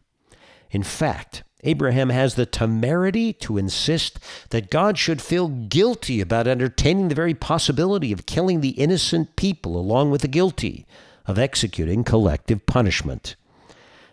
[0.71, 4.19] In fact, Abraham has the temerity to insist
[4.49, 9.77] that God should feel guilty about entertaining the very possibility of killing the innocent people
[9.77, 10.85] along with the guilty,
[11.27, 13.35] of executing collective punishment.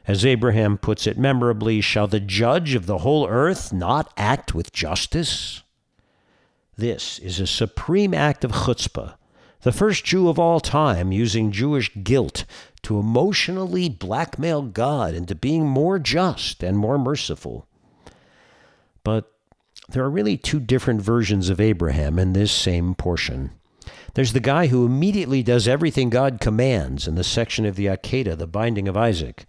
[0.06, 4.72] As Abraham puts it memorably, shall the judge of the whole earth not act with
[4.72, 5.62] justice?
[6.78, 9.14] This is a supreme act of chutzpah,
[9.62, 12.44] the first Jew of all time using Jewish guilt
[12.82, 17.66] to emotionally blackmail God into being more just and more merciful.
[19.02, 19.32] But
[19.88, 23.50] there are really two different versions of Abraham in this same portion.
[24.14, 28.38] There's the guy who immediately does everything God commands in the section of the Akedah,
[28.38, 29.46] the binding of Isaac,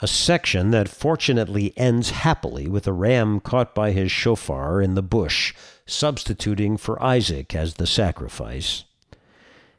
[0.00, 5.02] a section that fortunately ends happily with a ram caught by his shofar in the
[5.02, 5.54] bush
[5.88, 8.84] substituting for Isaac as the sacrifice.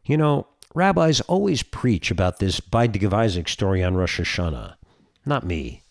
[0.04, 4.76] You know, rabbis always preach about this binding of Isaac story on Rosh Hashanah.
[5.26, 5.84] Not me,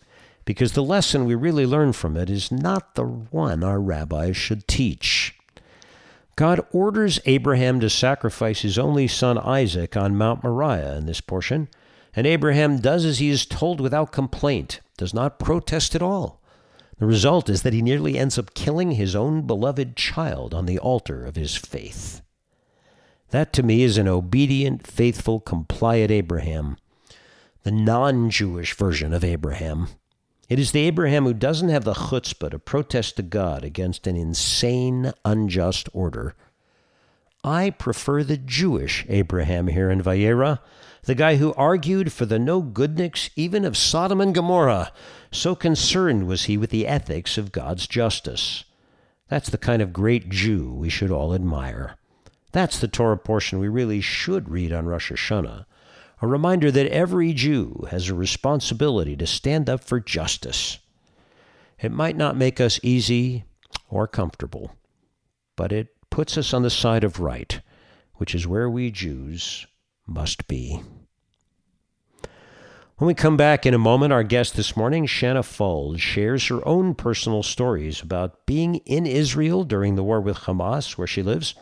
[0.44, 4.66] because the lesson we really learn from it is not the one our rabbis should
[4.66, 5.34] teach.
[6.36, 11.68] God orders Abraham to sacrifice his only son Isaac on Mount Moriah in this portion,
[12.14, 16.37] and Abraham does as he is told without complaint, does not protest at all.
[16.98, 20.78] The result is that he nearly ends up killing his own beloved child on the
[20.78, 22.22] altar of his faith.
[23.30, 26.76] That to me is an obedient, faithful, compliant Abraham,
[27.62, 29.88] the non Jewish version of Abraham.
[30.48, 34.16] It is the Abraham who doesn't have the chutzpah to protest to God against an
[34.16, 36.34] insane, unjust order.
[37.44, 40.58] I prefer the Jewish Abraham here in Vayera,
[41.04, 44.92] the guy who argued for the no goodness even of Sodom and Gomorrah,
[45.30, 48.64] so concerned was he with the ethics of God's justice.
[49.28, 51.96] That's the kind of great Jew we should all admire.
[52.52, 55.66] That's the Torah portion we really should read on Rosh Hashanah.
[56.20, 60.78] A reminder that every Jew has a responsibility to stand up for justice.
[61.78, 63.44] It might not make us easy
[63.88, 64.72] or comfortable,
[65.54, 67.60] but it puts us on the side of right,
[68.14, 69.66] which is where we Jews
[70.06, 70.80] must be.
[72.98, 76.66] When we come back in a moment, our guest this morning, Shanna Fuld, shares her
[76.66, 81.54] own personal stories about being in Israel during the war with Hamas, where she lives.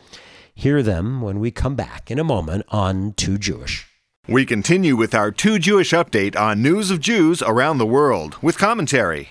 [0.55, 3.85] Hear them when we come back in a moment on Too Jewish.
[4.27, 8.57] We continue with our Too Jewish update on news of Jews around the world with
[8.57, 9.29] commentary.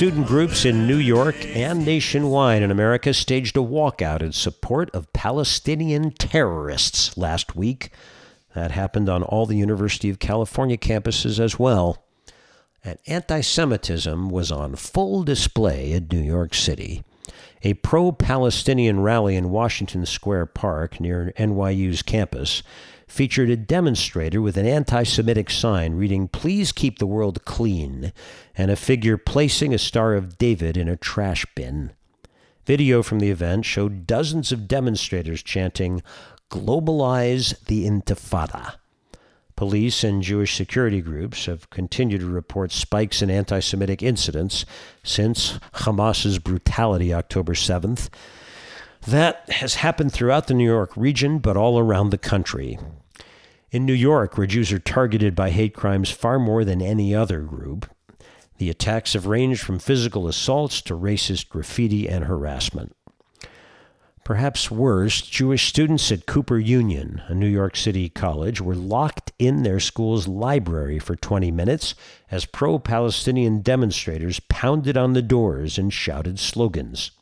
[0.00, 5.12] Student groups in New York and nationwide in America staged a walkout in support of
[5.12, 7.90] Palestinian terrorists last week.
[8.54, 12.02] That happened on all the University of California campuses as well.
[12.82, 17.04] And anti Semitism was on full display in New York City.
[17.62, 22.62] A pro Palestinian rally in Washington Square Park near NYU's campus
[23.10, 28.12] featured a demonstrator with an anti Semitic sign reading, Please keep the world clean,
[28.56, 31.92] and a figure placing a Star of David in a trash bin.
[32.64, 36.02] Video from the event showed dozens of demonstrators chanting,
[36.50, 38.74] Globalize the Intifada.
[39.56, 44.64] Police and Jewish security groups have continued to report spikes in anti Semitic incidents
[45.02, 48.08] since Hamas's brutality October 7th.
[49.06, 52.78] That has happened throughout the New York region, but all around the country.
[53.72, 57.40] In New York, where Jews are targeted by hate crimes far more than any other
[57.42, 57.88] group,
[58.58, 62.96] the attacks have ranged from physical assaults to racist graffiti and harassment.
[64.24, 69.62] Perhaps worse, Jewish students at Cooper Union, a New York City college, were locked in
[69.62, 71.94] their school's library for 20 minutes
[72.28, 77.12] as pro Palestinian demonstrators pounded on the doors and shouted slogans.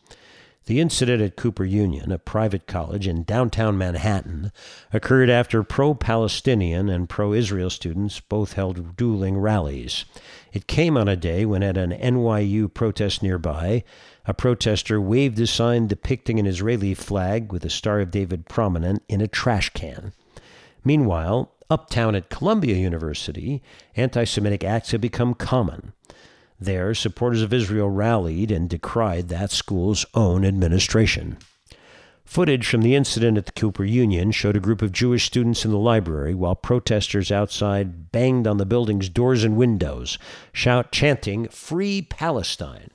[0.68, 4.52] The incident at Cooper Union, a private college in downtown Manhattan,
[4.92, 10.04] occurred after pro Palestinian and pro Israel students both held dueling rallies.
[10.52, 13.82] It came on a day when, at an NYU protest nearby,
[14.26, 19.02] a protester waved a sign depicting an Israeli flag with a Star of David prominent
[19.08, 20.12] in a trash can.
[20.84, 23.62] Meanwhile, uptown at Columbia University,
[23.96, 25.94] anti Semitic acts have become common.
[26.60, 31.38] There, supporters of Israel rallied and decried that school's own administration.
[32.24, 35.70] Footage from the incident at the Cooper Union showed a group of Jewish students in
[35.70, 40.18] the library while protesters outside banged on the building's doors and windows,
[40.52, 42.90] shout chanting, Free Palestine,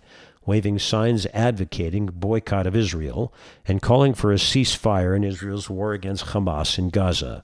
[0.46, 3.34] waving signs advocating boycott of Israel
[3.66, 7.44] and calling for a ceasefire in Israel's war against Hamas in Gaza.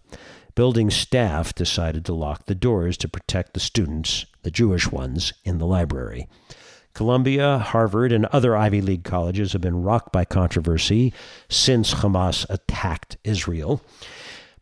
[0.54, 5.58] Building staff decided to lock the doors to protect the students, the Jewish ones, in
[5.58, 6.28] the library.
[6.94, 11.14] Columbia, Harvard, and other Ivy League colleges have been rocked by controversy
[11.48, 13.82] since Hamas attacked Israel.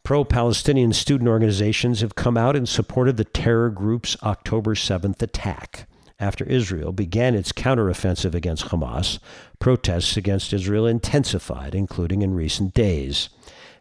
[0.03, 5.21] Pro Palestinian student organizations have come out in support of the terror group's October 7th
[5.21, 5.87] attack.
[6.19, 9.19] After Israel began its counteroffensive against Hamas,
[9.59, 13.29] protests against Israel intensified, including in recent days.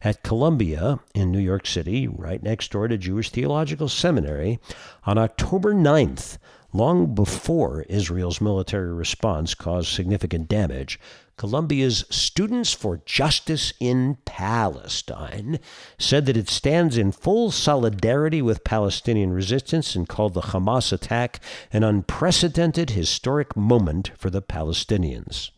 [0.02, 4.58] At Columbia in New York City, right next door to Jewish Theological Seminary,
[5.04, 6.38] on October 9th,
[6.72, 11.00] long before Israel's military response caused significant damage,
[11.36, 15.58] Columbia's Students for Justice in Palestine
[15.98, 21.40] said that it stands in full solidarity with Palestinian resistance and called the Hamas attack
[21.72, 25.50] an unprecedented historic moment for the Palestinians.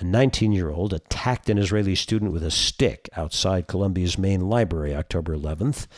[0.00, 4.94] A 19 year old attacked an Israeli student with a stick outside Columbia's main library
[4.94, 5.88] October 11th.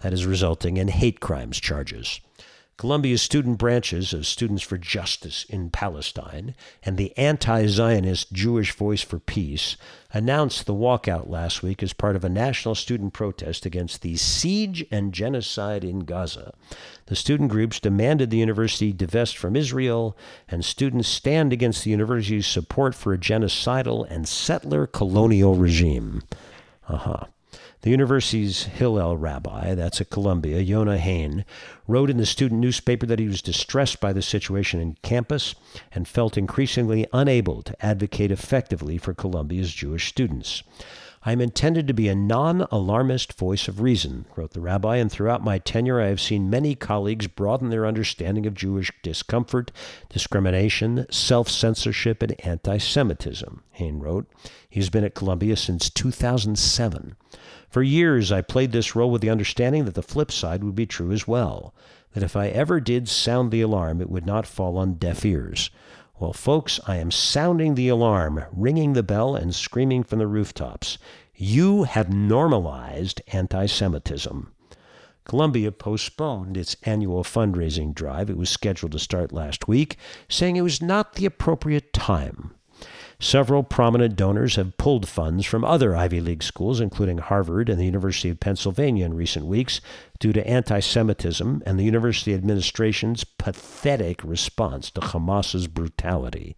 [0.00, 2.20] That is resulting in hate crimes charges.
[2.80, 9.02] Columbia's student branches of Students for Justice in Palestine and the anti Zionist Jewish Voice
[9.02, 9.76] for Peace
[10.14, 14.82] announced the walkout last week as part of a national student protest against the siege
[14.90, 16.54] and genocide in Gaza.
[17.04, 20.16] The student groups demanded the university divest from Israel,
[20.48, 26.22] and students stand against the university's support for a genocidal and settler colonial regime.
[26.88, 27.24] Uh huh.
[27.82, 31.46] The university's Hillel rabbi, that's at Columbia, Yonah Hain,
[31.88, 35.54] wrote in the student newspaper that he was distressed by the situation in campus
[35.90, 40.62] and felt increasingly unable to advocate effectively for Columbia's Jewish students.
[41.22, 45.10] I am intended to be a non alarmist voice of reason, wrote the rabbi, and
[45.10, 49.70] throughout my tenure I have seen many colleagues broaden their understanding of Jewish discomfort,
[50.10, 54.30] discrimination, self censorship, and anti Semitism, Hain wrote.
[54.68, 57.16] He's been at Columbia since 2007.
[57.70, 60.86] For years, I played this role with the understanding that the flip side would be
[60.86, 61.72] true as well,
[62.14, 65.70] that if I ever did sound the alarm, it would not fall on deaf ears.
[66.18, 70.98] Well, folks, I am sounding the alarm, ringing the bell, and screaming from the rooftops.
[71.36, 74.52] You have normalized anti Semitism.
[75.24, 78.28] Columbia postponed its annual fundraising drive.
[78.28, 79.96] It was scheduled to start last week,
[80.28, 82.52] saying it was not the appropriate time.
[83.22, 87.84] Several prominent donors have pulled funds from other Ivy League schools, including Harvard and the
[87.84, 89.82] University of Pennsylvania, in recent weeks
[90.18, 96.56] due to anti Semitism and the university administration's pathetic response to Hamas's brutality.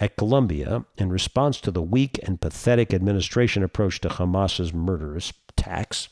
[0.00, 6.08] At Columbia, in response to the weak and pathetic administration approach to Hamas's murderous attacks,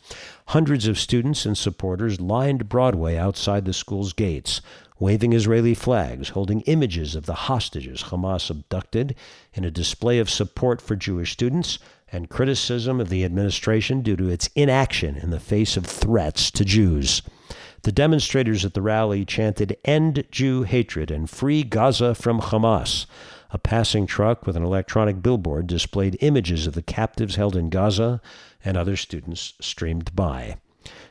[0.47, 4.61] hundreds of students and supporters lined Broadway outside the school's gates,
[5.03, 9.17] waving Israeli flags, holding images of the hostages Hamas abducted
[9.53, 11.81] in a display of support for Jewish students
[12.13, 16.65] and criticism of the administration due to its inaction in the face of threats to
[16.65, 17.21] Jews.
[17.83, 23.07] The demonstrators at the rally chanted, End Jew hatred and free Gaza from Hamas.
[23.51, 28.21] A passing truck with an electronic billboard displayed images of the captives held in Gaza,
[28.65, 30.59] and other students streamed by.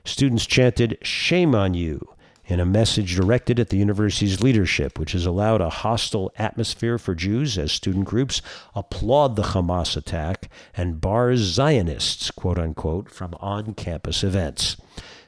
[0.05, 2.07] Students chanted, Shame on you
[2.45, 7.15] in a message directed at the university's leadership, which has allowed a hostile atmosphere for
[7.15, 8.41] Jews as student groups
[8.75, 14.77] applaud the Hamas attack and bars Zionists, quote unquote, from on campus events.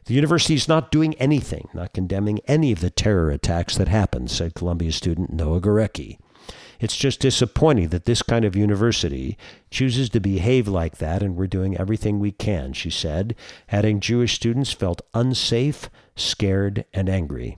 [0.05, 4.29] The university is not doing anything, not condemning any of the terror attacks that happened,
[4.29, 6.17] said Columbia student Noah Gorecki.
[6.83, 9.37] It's just disappointing that this kind of university
[9.71, 13.37] chooses to behave like that, and we're doing everything we can, she said,
[13.69, 17.57] adding Jewish students felt unsafe, scared, and angry.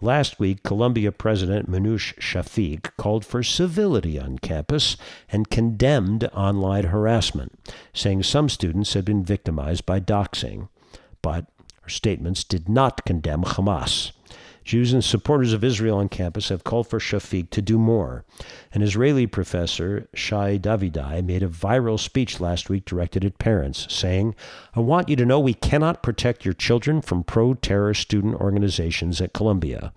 [0.00, 4.96] Last week, Columbia President Minouche Shafik called for civility on campus
[5.30, 7.56] and condemned online harassment,
[7.94, 10.68] saying some students had been victimized by doxing.
[11.22, 11.46] But
[11.82, 14.10] her statements did not condemn Hamas.
[14.68, 18.26] Jews and supporters of Israel on campus have called for Shafik to do more.
[18.74, 24.34] An Israeli professor, Shai Davidai, made a viral speech last week directed at parents, saying,
[24.74, 29.22] I want you to know we cannot protect your children from pro terror student organizations
[29.22, 29.90] at Columbia.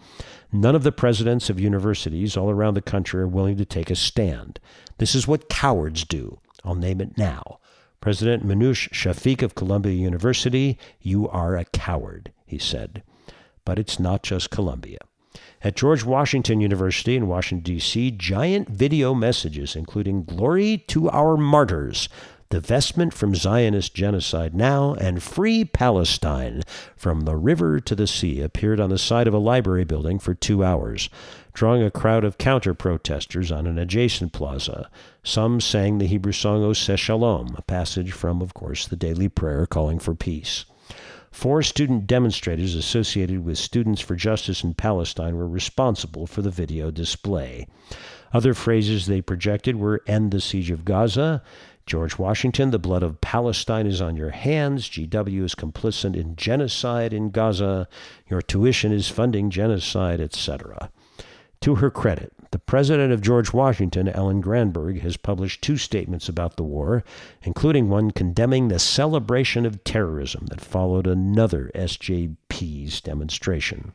[0.54, 3.96] None of the presidents of universities all around the country are willing to take a
[3.98, 4.62] stand.
[5.00, 6.40] This is what cowards do.
[6.64, 7.60] I'll name it now.
[8.00, 13.04] President Minouche Shafik of Columbia University, you are a coward, he said.
[13.66, 15.00] But it's not just Columbia.
[15.64, 22.10] At George Washington University in Washington, D.C., giant video messages, including Glory to Our Martyrs,
[22.50, 26.64] the vestment from Zionist Genocide Now, and Free Palestine
[26.98, 30.34] from the River to the Sea appeared on the side of a library building for
[30.34, 31.10] two hours,
[31.54, 34.90] drawing a crowd of counter protesters on an adjacent plaza.
[35.24, 39.66] Some sang the Hebrew song Oseh Shalom, a passage from, of course, the daily prayer
[39.66, 40.66] calling for peace.
[41.32, 46.92] Four student demonstrators associated with Students for Justice in Palestine were responsible for the video
[46.92, 47.68] display.
[48.34, 51.42] Other phrases they projected were End the Siege of Gaza,
[51.86, 54.88] George Washington, the blood of Palestine is on your hands.
[54.90, 57.88] GW is complicit in genocide in Gaza.
[58.30, 60.92] Your tuition is funding genocide, etc.
[61.62, 66.58] To her credit, the president of George Washington, Ellen Granberg, has published two statements about
[66.58, 67.04] the war,
[67.44, 73.94] including one condemning the celebration of terrorism that followed another SJP's demonstration.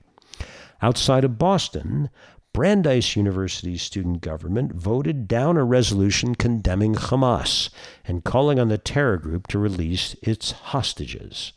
[0.83, 2.11] Outside of Boston,
[2.53, 7.69] Brandeis University's student government voted down a resolution condemning Hamas
[8.07, 11.53] and calling on the terror group to release its hostages.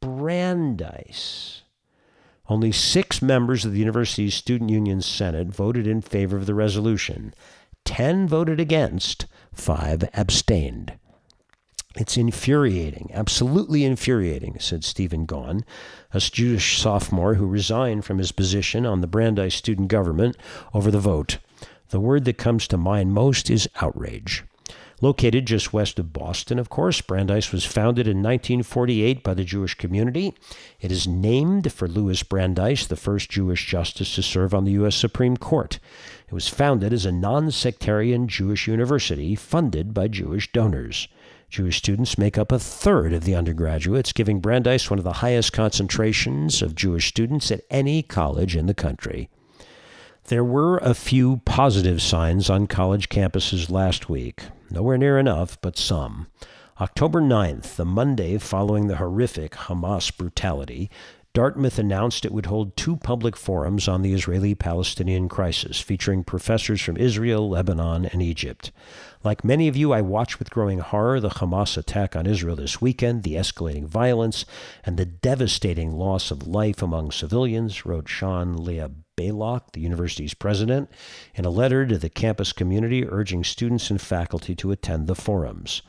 [0.00, 1.62] Brandeis.
[2.48, 7.34] Only six members of the university's student union senate voted in favor of the resolution.
[7.84, 10.94] Ten voted against, five abstained.
[11.96, 15.64] It's infuriating, absolutely infuriating, said Stephen Gaughan,
[16.12, 20.36] a Jewish sophomore who resigned from his position on the Brandeis student government
[20.74, 21.38] over the vote.
[21.88, 24.44] The word that comes to mind most is outrage.
[25.02, 29.74] Located just west of Boston, of course, Brandeis was founded in 1948 by the Jewish
[29.74, 30.32] community.
[30.80, 34.96] It is named for Louis Brandeis, the first Jewish justice to serve on the U.S.
[34.96, 35.78] Supreme Court.
[36.28, 41.08] It was founded as a non sectarian Jewish university funded by Jewish donors.
[41.50, 45.52] Jewish students make up a third of the undergraduates, giving Brandeis one of the highest
[45.52, 49.28] concentrations of Jewish students at any college in the country.
[50.24, 54.42] There were a few positive signs on college campuses last week.
[54.70, 56.26] Nowhere near enough, but some.
[56.80, 60.90] October 9th, the Monday following the horrific Hamas brutality,
[61.36, 66.80] Dartmouth announced it would hold two public forums on the Israeli Palestinian crisis, featuring professors
[66.80, 68.72] from Israel, Lebanon, and Egypt.
[69.22, 72.80] Like many of you, I watched with growing horror the Hamas attack on Israel this
[72.80, 74.46] weekend, the escalating violence,
[74.82, 80.90] and the devastating loss of life among civilians, wrote Sian Leah Beilock, the university's president,
[81.34, 85.82] in a letter to the campus community urging students and faculty to attend the forums.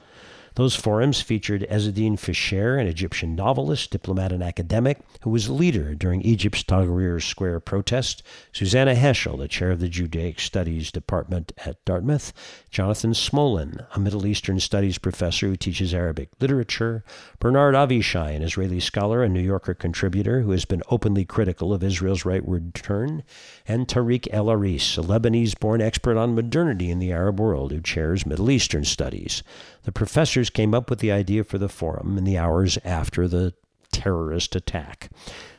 [0.58, 6.24] Those forums featured Ezzedine Fishere, an Egyptian novelist, diplomat, and academic who was leader during
[6.24, 12.34] Egypt's Tahrir Square protest, Susannah Heschel, the chair of the Judaic Studies Department at Dartmouth,
[12.72, 17.04] Jonathan Smolin, a Middle Eastern Studies professor who teaches Arabic literature,
[17.38, 21.84] Bernard Avishai, an Israeli scholar and New Yorker contributor who has been openly critical of
[21.84, 23.22] Israel's rightward turn,
[23.68, 27.80] and Tarek El Ariss, a Lebanese born expert on modernity in the Arab world who
[27.80, 29.44] chairs Middle Eastern Studies.
[29.88, 33.54] The professors came up with the idea for the forum in the hours after the
[33.94, 35.10] terrorist attack.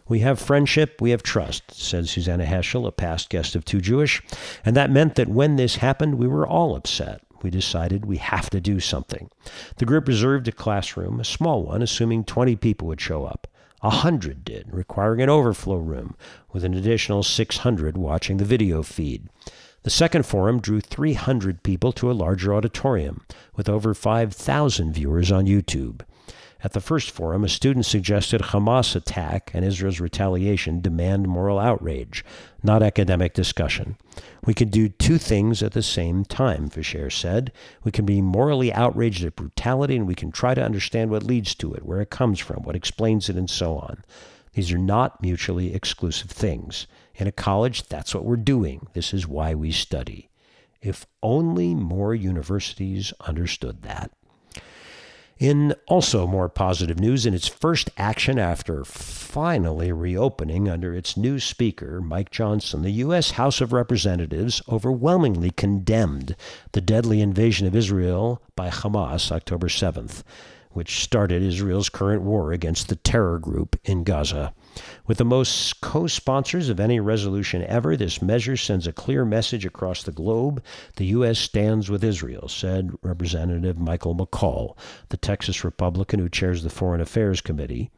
[0.07, 4.21] We have friendship, we have trust, said Susannah Heschel, a past guest of Too Jewish,
[4.67, 7.23] and that meant that when this happened, we were all upset.
[7.41, 9.31] We decided we have to do something.
[9.79, 13.47] The group reserved a classroom, a small one, assuming 20 people would show up.
[13.81, 16.17] A hundred did, requiring an overflow room,
[16.53, 19.31] with an additional 600 watching the video feed.
[19.89, 23.23] The second forum drew 300 people to a larger auditorium,
[23.57, 26.03] with over 5,000 viewers on YouTube.
[26.63, 32.23] At the first forum, a student suggested Hamas attack and Israel's retaliation demand moral outrage,
[32.63, 33.97] not academic discussion.
[34.45, 37.51] We can do two things at the same time, Fishere said.
[37.83, 41.55] We can be morally outraged at brutality, and we can try to understand what leads
[41.55, 44.05] to it, where it comes from, what explains it, and so on.
[44.53, 46.87] These are not mutually exclusive things.
[47.19, 48.87] In a college, that's what we're doing.
[48.95, 50.31] This is why we study.
[50.81, 54.13] If only more universities understood that.
[55.39, 61.41] In also more positive news, in its first action after finally reopening under its new
[61.41, 63.33] Speaker, Mike Johnson, the U.S.
[63.33, 66.37] House of Representatives overwhelmingly condemned
[66.73, 70.23] the deadly invasion of Israel by Hamas October 7th,
[70.71, 74.55] which started Israel's current war against the terror group in Gaza.
[75.07, 79.65] With the most co sponsors of any resolution ever, this measure sends a clear message
[79.67, 80.63] across the globe.
[80.97, 81.39] The U.S.
[81.39, 84.77] stands with Israel, said Representative Michael McCaul,
[85.09, 87.91] the Texas Republican who chairs the Foreign Affairs Committee.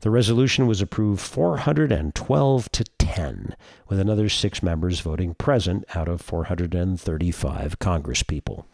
[0.00, 3.56] The resolution was approved 412 to 10,
[3.88, 8.64] with another six members voting present out of 435 congresspeople.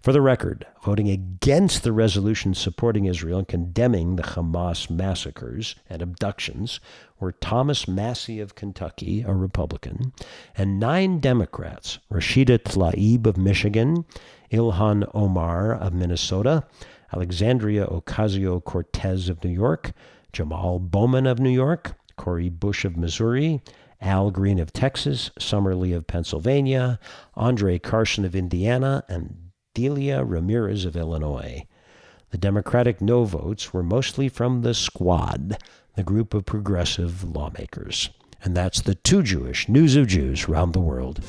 [0.00, 6.02] For the record, voting against the resolution supporting Israel and condemning the Hamas massacres and
[6.02, 6.78] abductions
[7.18, 10.12] were Thomas Massie of Kentucky, a Republican,
[10.56, 14.04] and nine Democrats Rashida Tlaib of Michigan,
[14.52, 16.64] Ilhan Omar of Minnesota,
[17.12, 19.92] Alexandria Ocasio Cortez of New York,
[20.36, 23.62] Jamal Bowman of New York, Cori Bush of Missouri,
[24.02, 27.00] Al Green of Texas, Summer Lee of Pennsylvania,
[27.36, 29.34] Andre Carson of Indiana, and
[29.72, 31.66] Delia Ramirez of Illinois.
[32.32, 35.56] The Democratic no votes were mostly from the Squad,
[35.94, 38.10] the group of progressive lawmakers.
[38.42, 41.22] And that's the Too Jewish News of Jews around the world.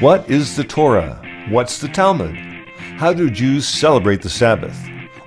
[0.00, 1.20] What is the Torah?
[1.50, 2.34] What's the Talmud?
[2.96, 4.74] How do Jews celebrate the Sabbath?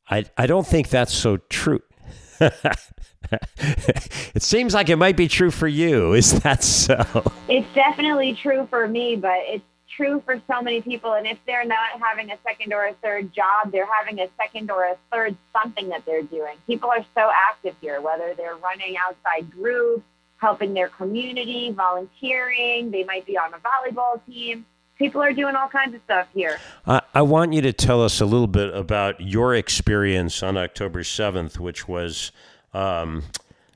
[0.09, 1.81] I, I don't think that's so true.
[2.39, 6.13] it seems like it might be true for you.
[6.13, 7.03] Is that so?
[7.47, 9.63] It's definitely true for me, but it's
[10.01, 11.13] true for so many people.
[11.13, 14.71] And if they're not having a second or a third job, they're having a second
[14.71, 16.57] or a third something that they're doing.
[16.65, 20.03] People are so active here, whether they're running outside groups,
[20.37, 24.65] helping their community, volunteering, they might be on a volleyball team.
[24.97, 26.59] People are doing all kinds of stuff here.
[26.85, 31.59] I, want you to tell us a little bit about your experience on October 7th,
[31.59, 32.31] which was.
[32.73, 33.23] Um,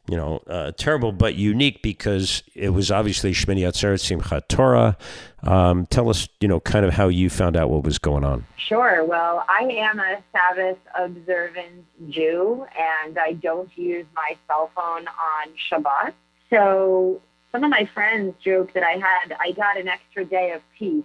[0.08, 4.98] you know, uh, terrible but unique because it was obviously Shmini Atzeret Simchat Torah.
[5.44, 8.46] Um, tell us, you know, kind of how you found out what was going on.
[8.58, 9.04] Sure.
[9.04, 12.66] Well, I am a Sabbath observant Jew,
[13.06, 16.14] and I don't use my cell phone on Shabbat.
[16.50, 20.62] So some of my friends joke that I had I got an extra day of
[20.78, 21.04] peace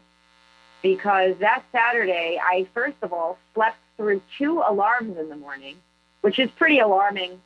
[0.82, 5.76] because that Saturday I first of all slept through two alarms in the morning,
[6.22, 7.40] which is pretty alarming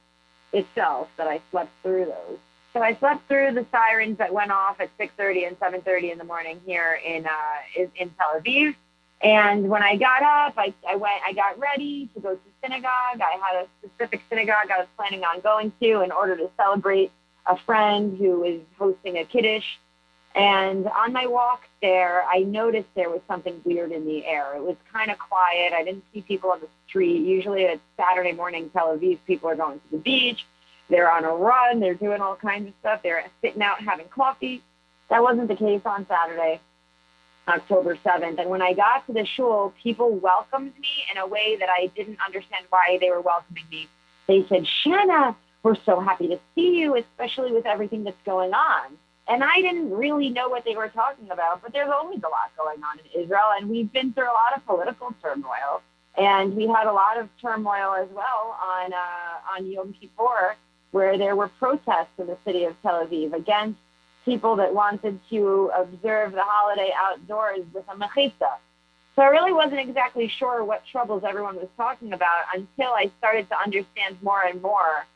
[0.54, 2.38] itself that I slept through those.
[2.72, 6.24] So I slept through the sirens that went off at 6:30 and 7:30 in the
[6.24, 8.74] morning here in uh, in Tel Aviv.
[9.22, 13.20] And when I got up, I, I went, I got ready to go to synagogue.
[13.20, 17.10] I had a specific synagogue I was planning on going to in order to celebrate
[17.46, 19.64] a friend who was hosting a kiddush.
[20.34, 24.54] And on my walk there, I noticed there was something weird in the air.
[24.56, 25.72] It was kind of quiet.
[25.72, 27.24] I didn't see people on the street.
[27.24, 30.44] Usually at Saturday morning, Tel Aviv, people are going to the beach.
[30.90, 31.78] They're on a run.
[31.78, 33.00] They're doing all kinds of stuff.
[33.02, 34.62] They're sitting out having coffee.
[35.08, 36.60] That wasn't the case on Saturday,
[37.46, 38.38] October 7th.
[38.40, 41.86] And when I got to the shul, people welcomed me in a way that I
[41.94, 43.88] didn't understand why they were welcoming me.
[44.26, 48.98] They said, Shanna, we're so happy to see you, especially with everything that's going on.
[49.26, 52.52] And I didn't really know what they were talking about, but there's always a lot
[52.58, 55.80] going on in Israel, and we've been through a lot of political turmoil,
[56.18, 60.56] and we had a lot of turmoil as well on uh, on Yom Kippur,
[60.90, 63.78] where there were protests in the city of Tel Aviv against
[64.24, 68.58] people that wanted to observe the holiday outdoors with a mechitza.
[69.16, 73.48] So I really wasn't exactly sure what troubles everyone was talking about until I started
[73.48, 75.06] to understand more and more.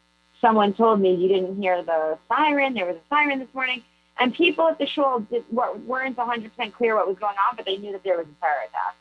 [0.40, 2.74] Someone told me you didn't hear the siren.
[2.74, 3.82] There was a siren this morning.
[4.18, 7.76] And people at the shul did, weren't 100% clear what was going on, but they
[7.76, 8.96] knew that there was a terror attack.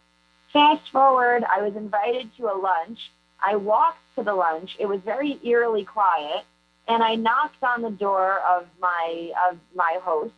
[0.53, 2.99] Fast forward, I was invited to a lunch.
[3.45, 4.75] I walked to the lunch.
[4.79, 6.45] It was very eerily quiet,
[6.87, 10.33] and I knocked on the door of my of my host.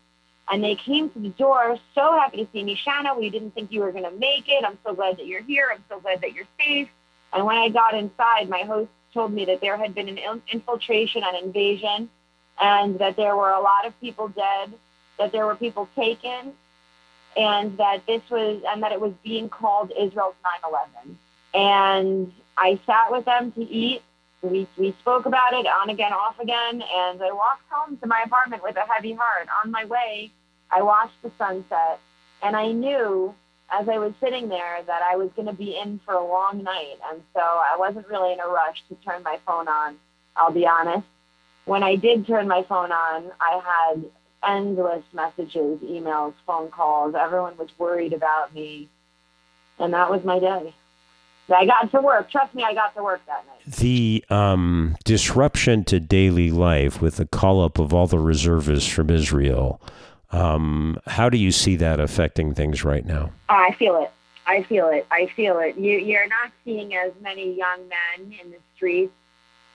[0.52, 2.76] And they came to the door, so happy to see me.
[2.76, 4.66] Shanna, we didn't think you were going to make it.
[4.66, 5.70] I'm so glad that you're here.
[5.72, 6.90] I'm so glad that you're safe.
[7.34, 11.22] And when I got inside, my host told me that there had been an infiltration
[11.24, 12.10] and invasion
[12.62, 14.74] and that there were a lot of people dead,
[15.18, 16.54] that there were people taken,
[17.38, 20.36] and that this was, and that it was being called Israel's
[21.06, 21.16] 9-11.
[21.54, 24.02] And I sat with them to eat.
[24.42, 28.24] We, we spoke about it on again, off again, and I walked home to my
[28.26, 29.48] apartment with a heavy heart.
[29.64, 30.32] On my way,
[30.72, 32.00] I watched the sunset,
[32.42, 33.36] and I knew
[33.72, 36.64] as I was sitting there that I was going to be in for a long
[36.64, 36.96] night.
[37.12, 39.98] And so I wasn't really in a rush to turn my phone on,
[40.36, 41.06] I'll be honest.
[41.70, 43.62] When I did turn my phone on, I
[43.94, 44.06] had
[44.48, 47.16] endless messages, emails, phone calls.
[47.16, 48.90] Everyone was worried about me.
[49.78, 50.74] And that was my day.
[51.56, 52.30] I got to work.
[52.30, 53.76] Trust me, I got to work that night.
[53.78, 59.10] The um, disruption to daily life with the call up of all the reservists from
[59.10, 59.82] Israel
[60.32, 63.32] um, how do you see that affecting things right now?
[63.50, 64.12] Oh, I feel it.
[64.46, 65.06] I feel it.
[65.12, 65.78] I feel it.
[65.78, 69.14] You, you're not seeing as many young men in the streets.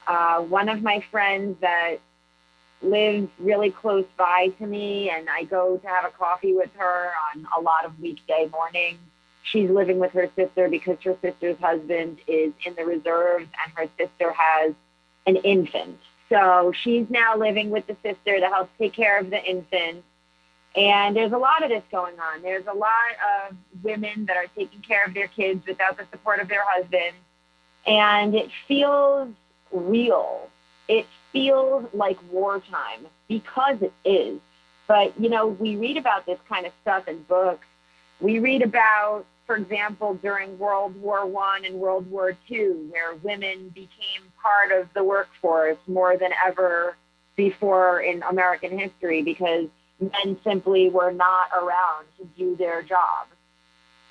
[0.06, 1.96] Uh, one of my friends that
[2.82, 7.10] lives really close by to me, and I go to have a coffee with her
[7.34, 8.98] on a lot of weekday mornings.
[9.42, 13.88] She's living with her sister because her sister's husband is in the reserves, and her
[13.98, 14.74] sister has
[15.26, 15.98] an infant.
[16.28, 20.04] So she's now living with the sister to help take care of the infant
[20.76, 22.42] and there's a lot of this going on.
[22.42, 22.90] There's a lot
[23.48, 27.16] of women that are taking care of their kids without the support of their husbands.
[27.86, 29.28] And it feels
[29.74, 30.48] real.
[30.88, 34.40] It feels like wartime because it is.
[34.86, 37.66] But, you know, we read about this kind of stuff in books.
[38.20, 43.70] We read about, for example, during World War One and World War Two, where women
[43.70, 46.96] became part of the workforce more than ever
[47.36, 49.68] before in American history because
[50.00, 53.26] men simply were not around to do their job.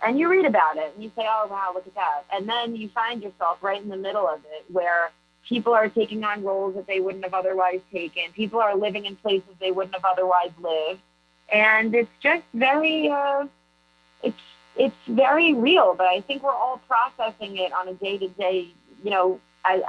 [0.01, 2.24] And you read about it and you say, oh, wow, look at that.
[2.32, 5.11] And then you find yourself right in the middle of it where
[5.47, 8.23] people are taking on roles that they wouldn't have otherwise taken.
[8.35, 11.01] People are living in places they wouldn't have otherwise lived.
[11.51, 13.45] And it's just very, uh,
[14.23, 14.37] it's,
[14.75, 18.67] it's very real, but I think we're all processing it on a day to day,
[19.03, 19.81] you know, I, as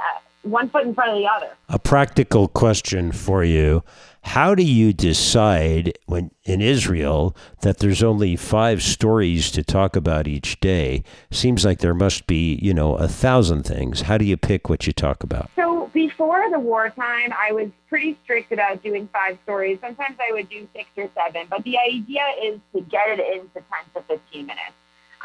[0.45, 1.55] one foot in front of the other.
[1.69, 3.83] A practical question for you.
[4.25, 10.27] How do you decide when in Israel that there's only five stories to talk about
[10.27, 11.03] each day?
[11.29, 14.01] Seems like there must be, you know, a thousand things.
[14.01, 15.51] How do you pick what you talk about?
[15.55, 19.77] So before the wartime, I was pretty strict about doing five stories.
[19.79, 23.53] Sometimes I would do six or seven, but the idea is to get it into
[23.53, 24.73] 10 to 15 minutes.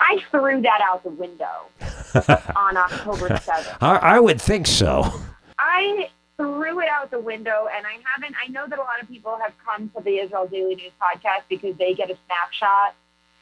[0.01, 1.69] I threw that out the window
[2.57, 3.77] on October 7th.
[3.81, 5.13] I, I would think so.
[5.59, 8.35] I threw it out the window, and I haven't.
[8.43, 11.43] I know that a lot of people have come to the Israel Daily News podcast
[11.51, 12.95] because they get a snapshot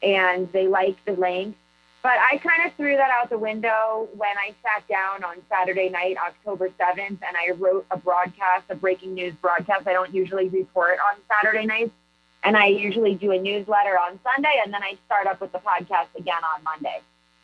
[0.03, 1.57] and they like the length.
[2.03, 5.89] But I kind of threw that out the window when I sat down on Saturday
[5.89, 9.87] night, October 7th, and I wrote a broadcast, a breaking news broadcast.
[9.87, 11.93] I don't usually report on Saturday nights
[12.49, 15.59] and I usually do a newsletter on Sunday, and then I start up with the
[15.59, 17.03] podcast again on Monday.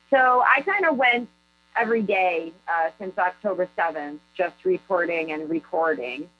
[0.09, 1.28] So I kind of went
[1.76, 6.30] every day uh, since October 7th, just reporting and recording.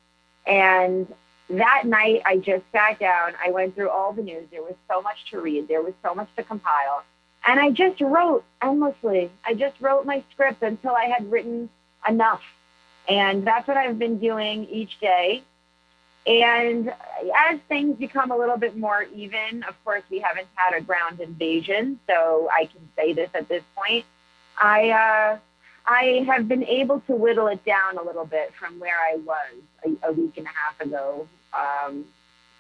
[0.47, 1.07] And
[1.51, 3.33] that night, I just sat down.
[3.45, 4.49] I went through all the news.
[4.51, 5.69] There was so much to read.
[5.69, 7.05] There was so much to compile.
[7.47, 9.31] And I just wrote endlessly.
[9.47, 11.69] I just wrote my script until I had written
[12.09, 12.41] enough.
[13.11, 15.43] And that's what I've been doing each day.
[16.27, 20.81] And as things become a little bit more even, of course, we haven't had a
[20.81, 24.07] ground invasion, so I can say this at this point.
[24.57, 25.39] I uh,
[25.87, 29.55] I have been able to whittle it down a little bit from where I was
[29.85, 31.29] a, a week and a half ago.
[31.53, 32.07] Um,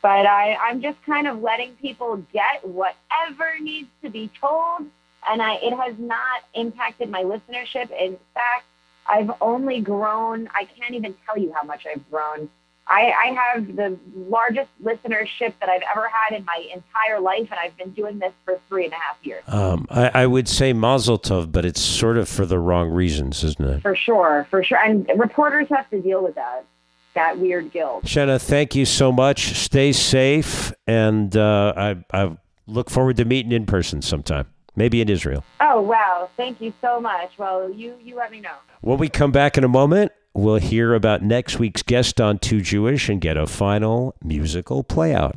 [0.02, 4.82] but I, I'm just kind of letting people get whatever needs to be told,
[5.26, 7.90] and I, it has not impacted my listenership.
[7.98, 8.66] In fact,
[9.06, 10.48] I've only grown.
[10.54, 12.50] I can't even tell you how much I've grown
[12.86, 17.58] I, I have the largest listenership that I've ever had in my entire life, and
[17.58, 19.42] I've been doing this for three and a half years.
[19.46, 23.42] Um, I, I, would say Mazel Tov, but it's sort of for the wrong reasons,
[23.42, 23.82] isn't it?
[23.82, 24.78] For sure, for sure.
[24.78, 26.66] And reporters have to deal with that,
[27.14, 28.06] that weird guilt.
[28.06, 29.54] Shanna, thank you so much.
[29.56, 34.46] Stay safe, and uh, I, I look forward to meeting in person sometime.
[34.76, 35.44] Maybe in Israel.
[35.60, 36.28] Oh wow!
[36.36, 37.38] Thank you so much.
[37.38, 38.56] Well, you you let me know.
[38.80, 42.60] When we come back in a moment, We'll hear about next week's guest on Too
[42.60, 45.34] Jewish and get a final musical playout.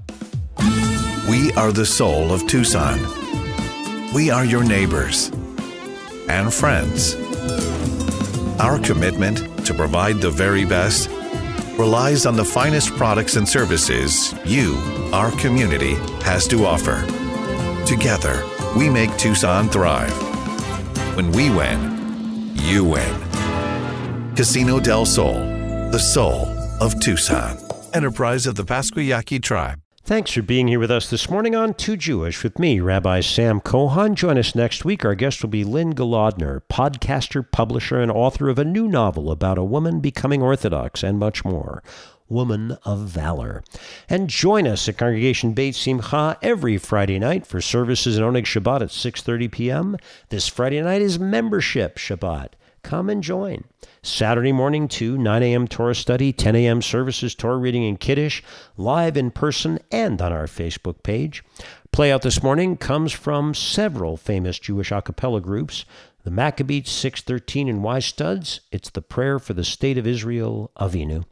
[1.29, 2.97] We are the soul of Tucson.
[4.15, 5.29] We are your neighbors
[6.27, 7.13] and friends.
[8.59, 11.11] Our commitment to provide the very best
[11.77, 14.77] relies on the finest products and services you,
[15.13, 15.93] our community,
[16.23, 17.05] has to offer.
[17.85, 18.43] Together,
[18.75, 20.11] we make Tucson thrive.
[21.15, 23.46] When we win, you win.
[24.37, 25.33] Casino del Sol,
[25.89, 26.45] the soul
[26.79, 27.57] of Tucson.
[27.91, 29.81] Enterprise of the Pascua Yaqui Tribe.
[30.03, 33.59] Thanks for being here with us this morning on Too Jewish with me, Rabbi Sam
[33.59, 34.13] Kohan.
[34.13, 35.03] Join us next week.
[35.03, 39.57] Our guest will be Lynne Golodner, podcaster, publisher, and author of a new novel about
[39.57, 41.81] a woman becoming Orthodox and much more.
[42.29, 43.63] Woman of Valor.
[44.07, 48.81] And join us at Congregation Beit Simcha every Friday night for services in Oneg Shabbat
[48.81, 49.97] at 6.30 p.m.
[50.29, 52.49] This Friday night is Membership Shabbat.
[52.87, 53.65] Come and join.
[54.01, 55.67] Saturday morning, too, 9 a.m.
[55.67, 56.81] Torah study, 10 a.m.
[56.81, 58.41] services, Torah reading and Kiddush,
[58.77, 61.43] live in person and on our Facebook page.
[61.91, 65.83] Play out this morning comes from several famous Jewish a cappella groups
[66.23, 68.61] the Maccabeats 613 and Y Studs.
[68.71, 71.25] It's the prayer for the state of Israel, Avinu.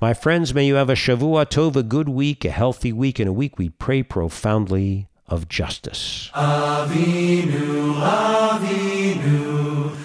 [0.00, 3.28] My friends, may you have a Shavua Tov, a good week, a healthy week, and
[3.28, 6.30] a week we pray profoundly of justice.
[6.34, 10.03] Avinu, Avinu,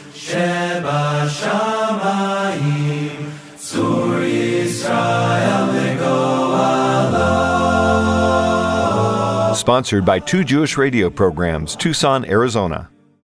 [9.56, 12.90] Sponsored by Too Jewish radio programs, Tucson, Arizona.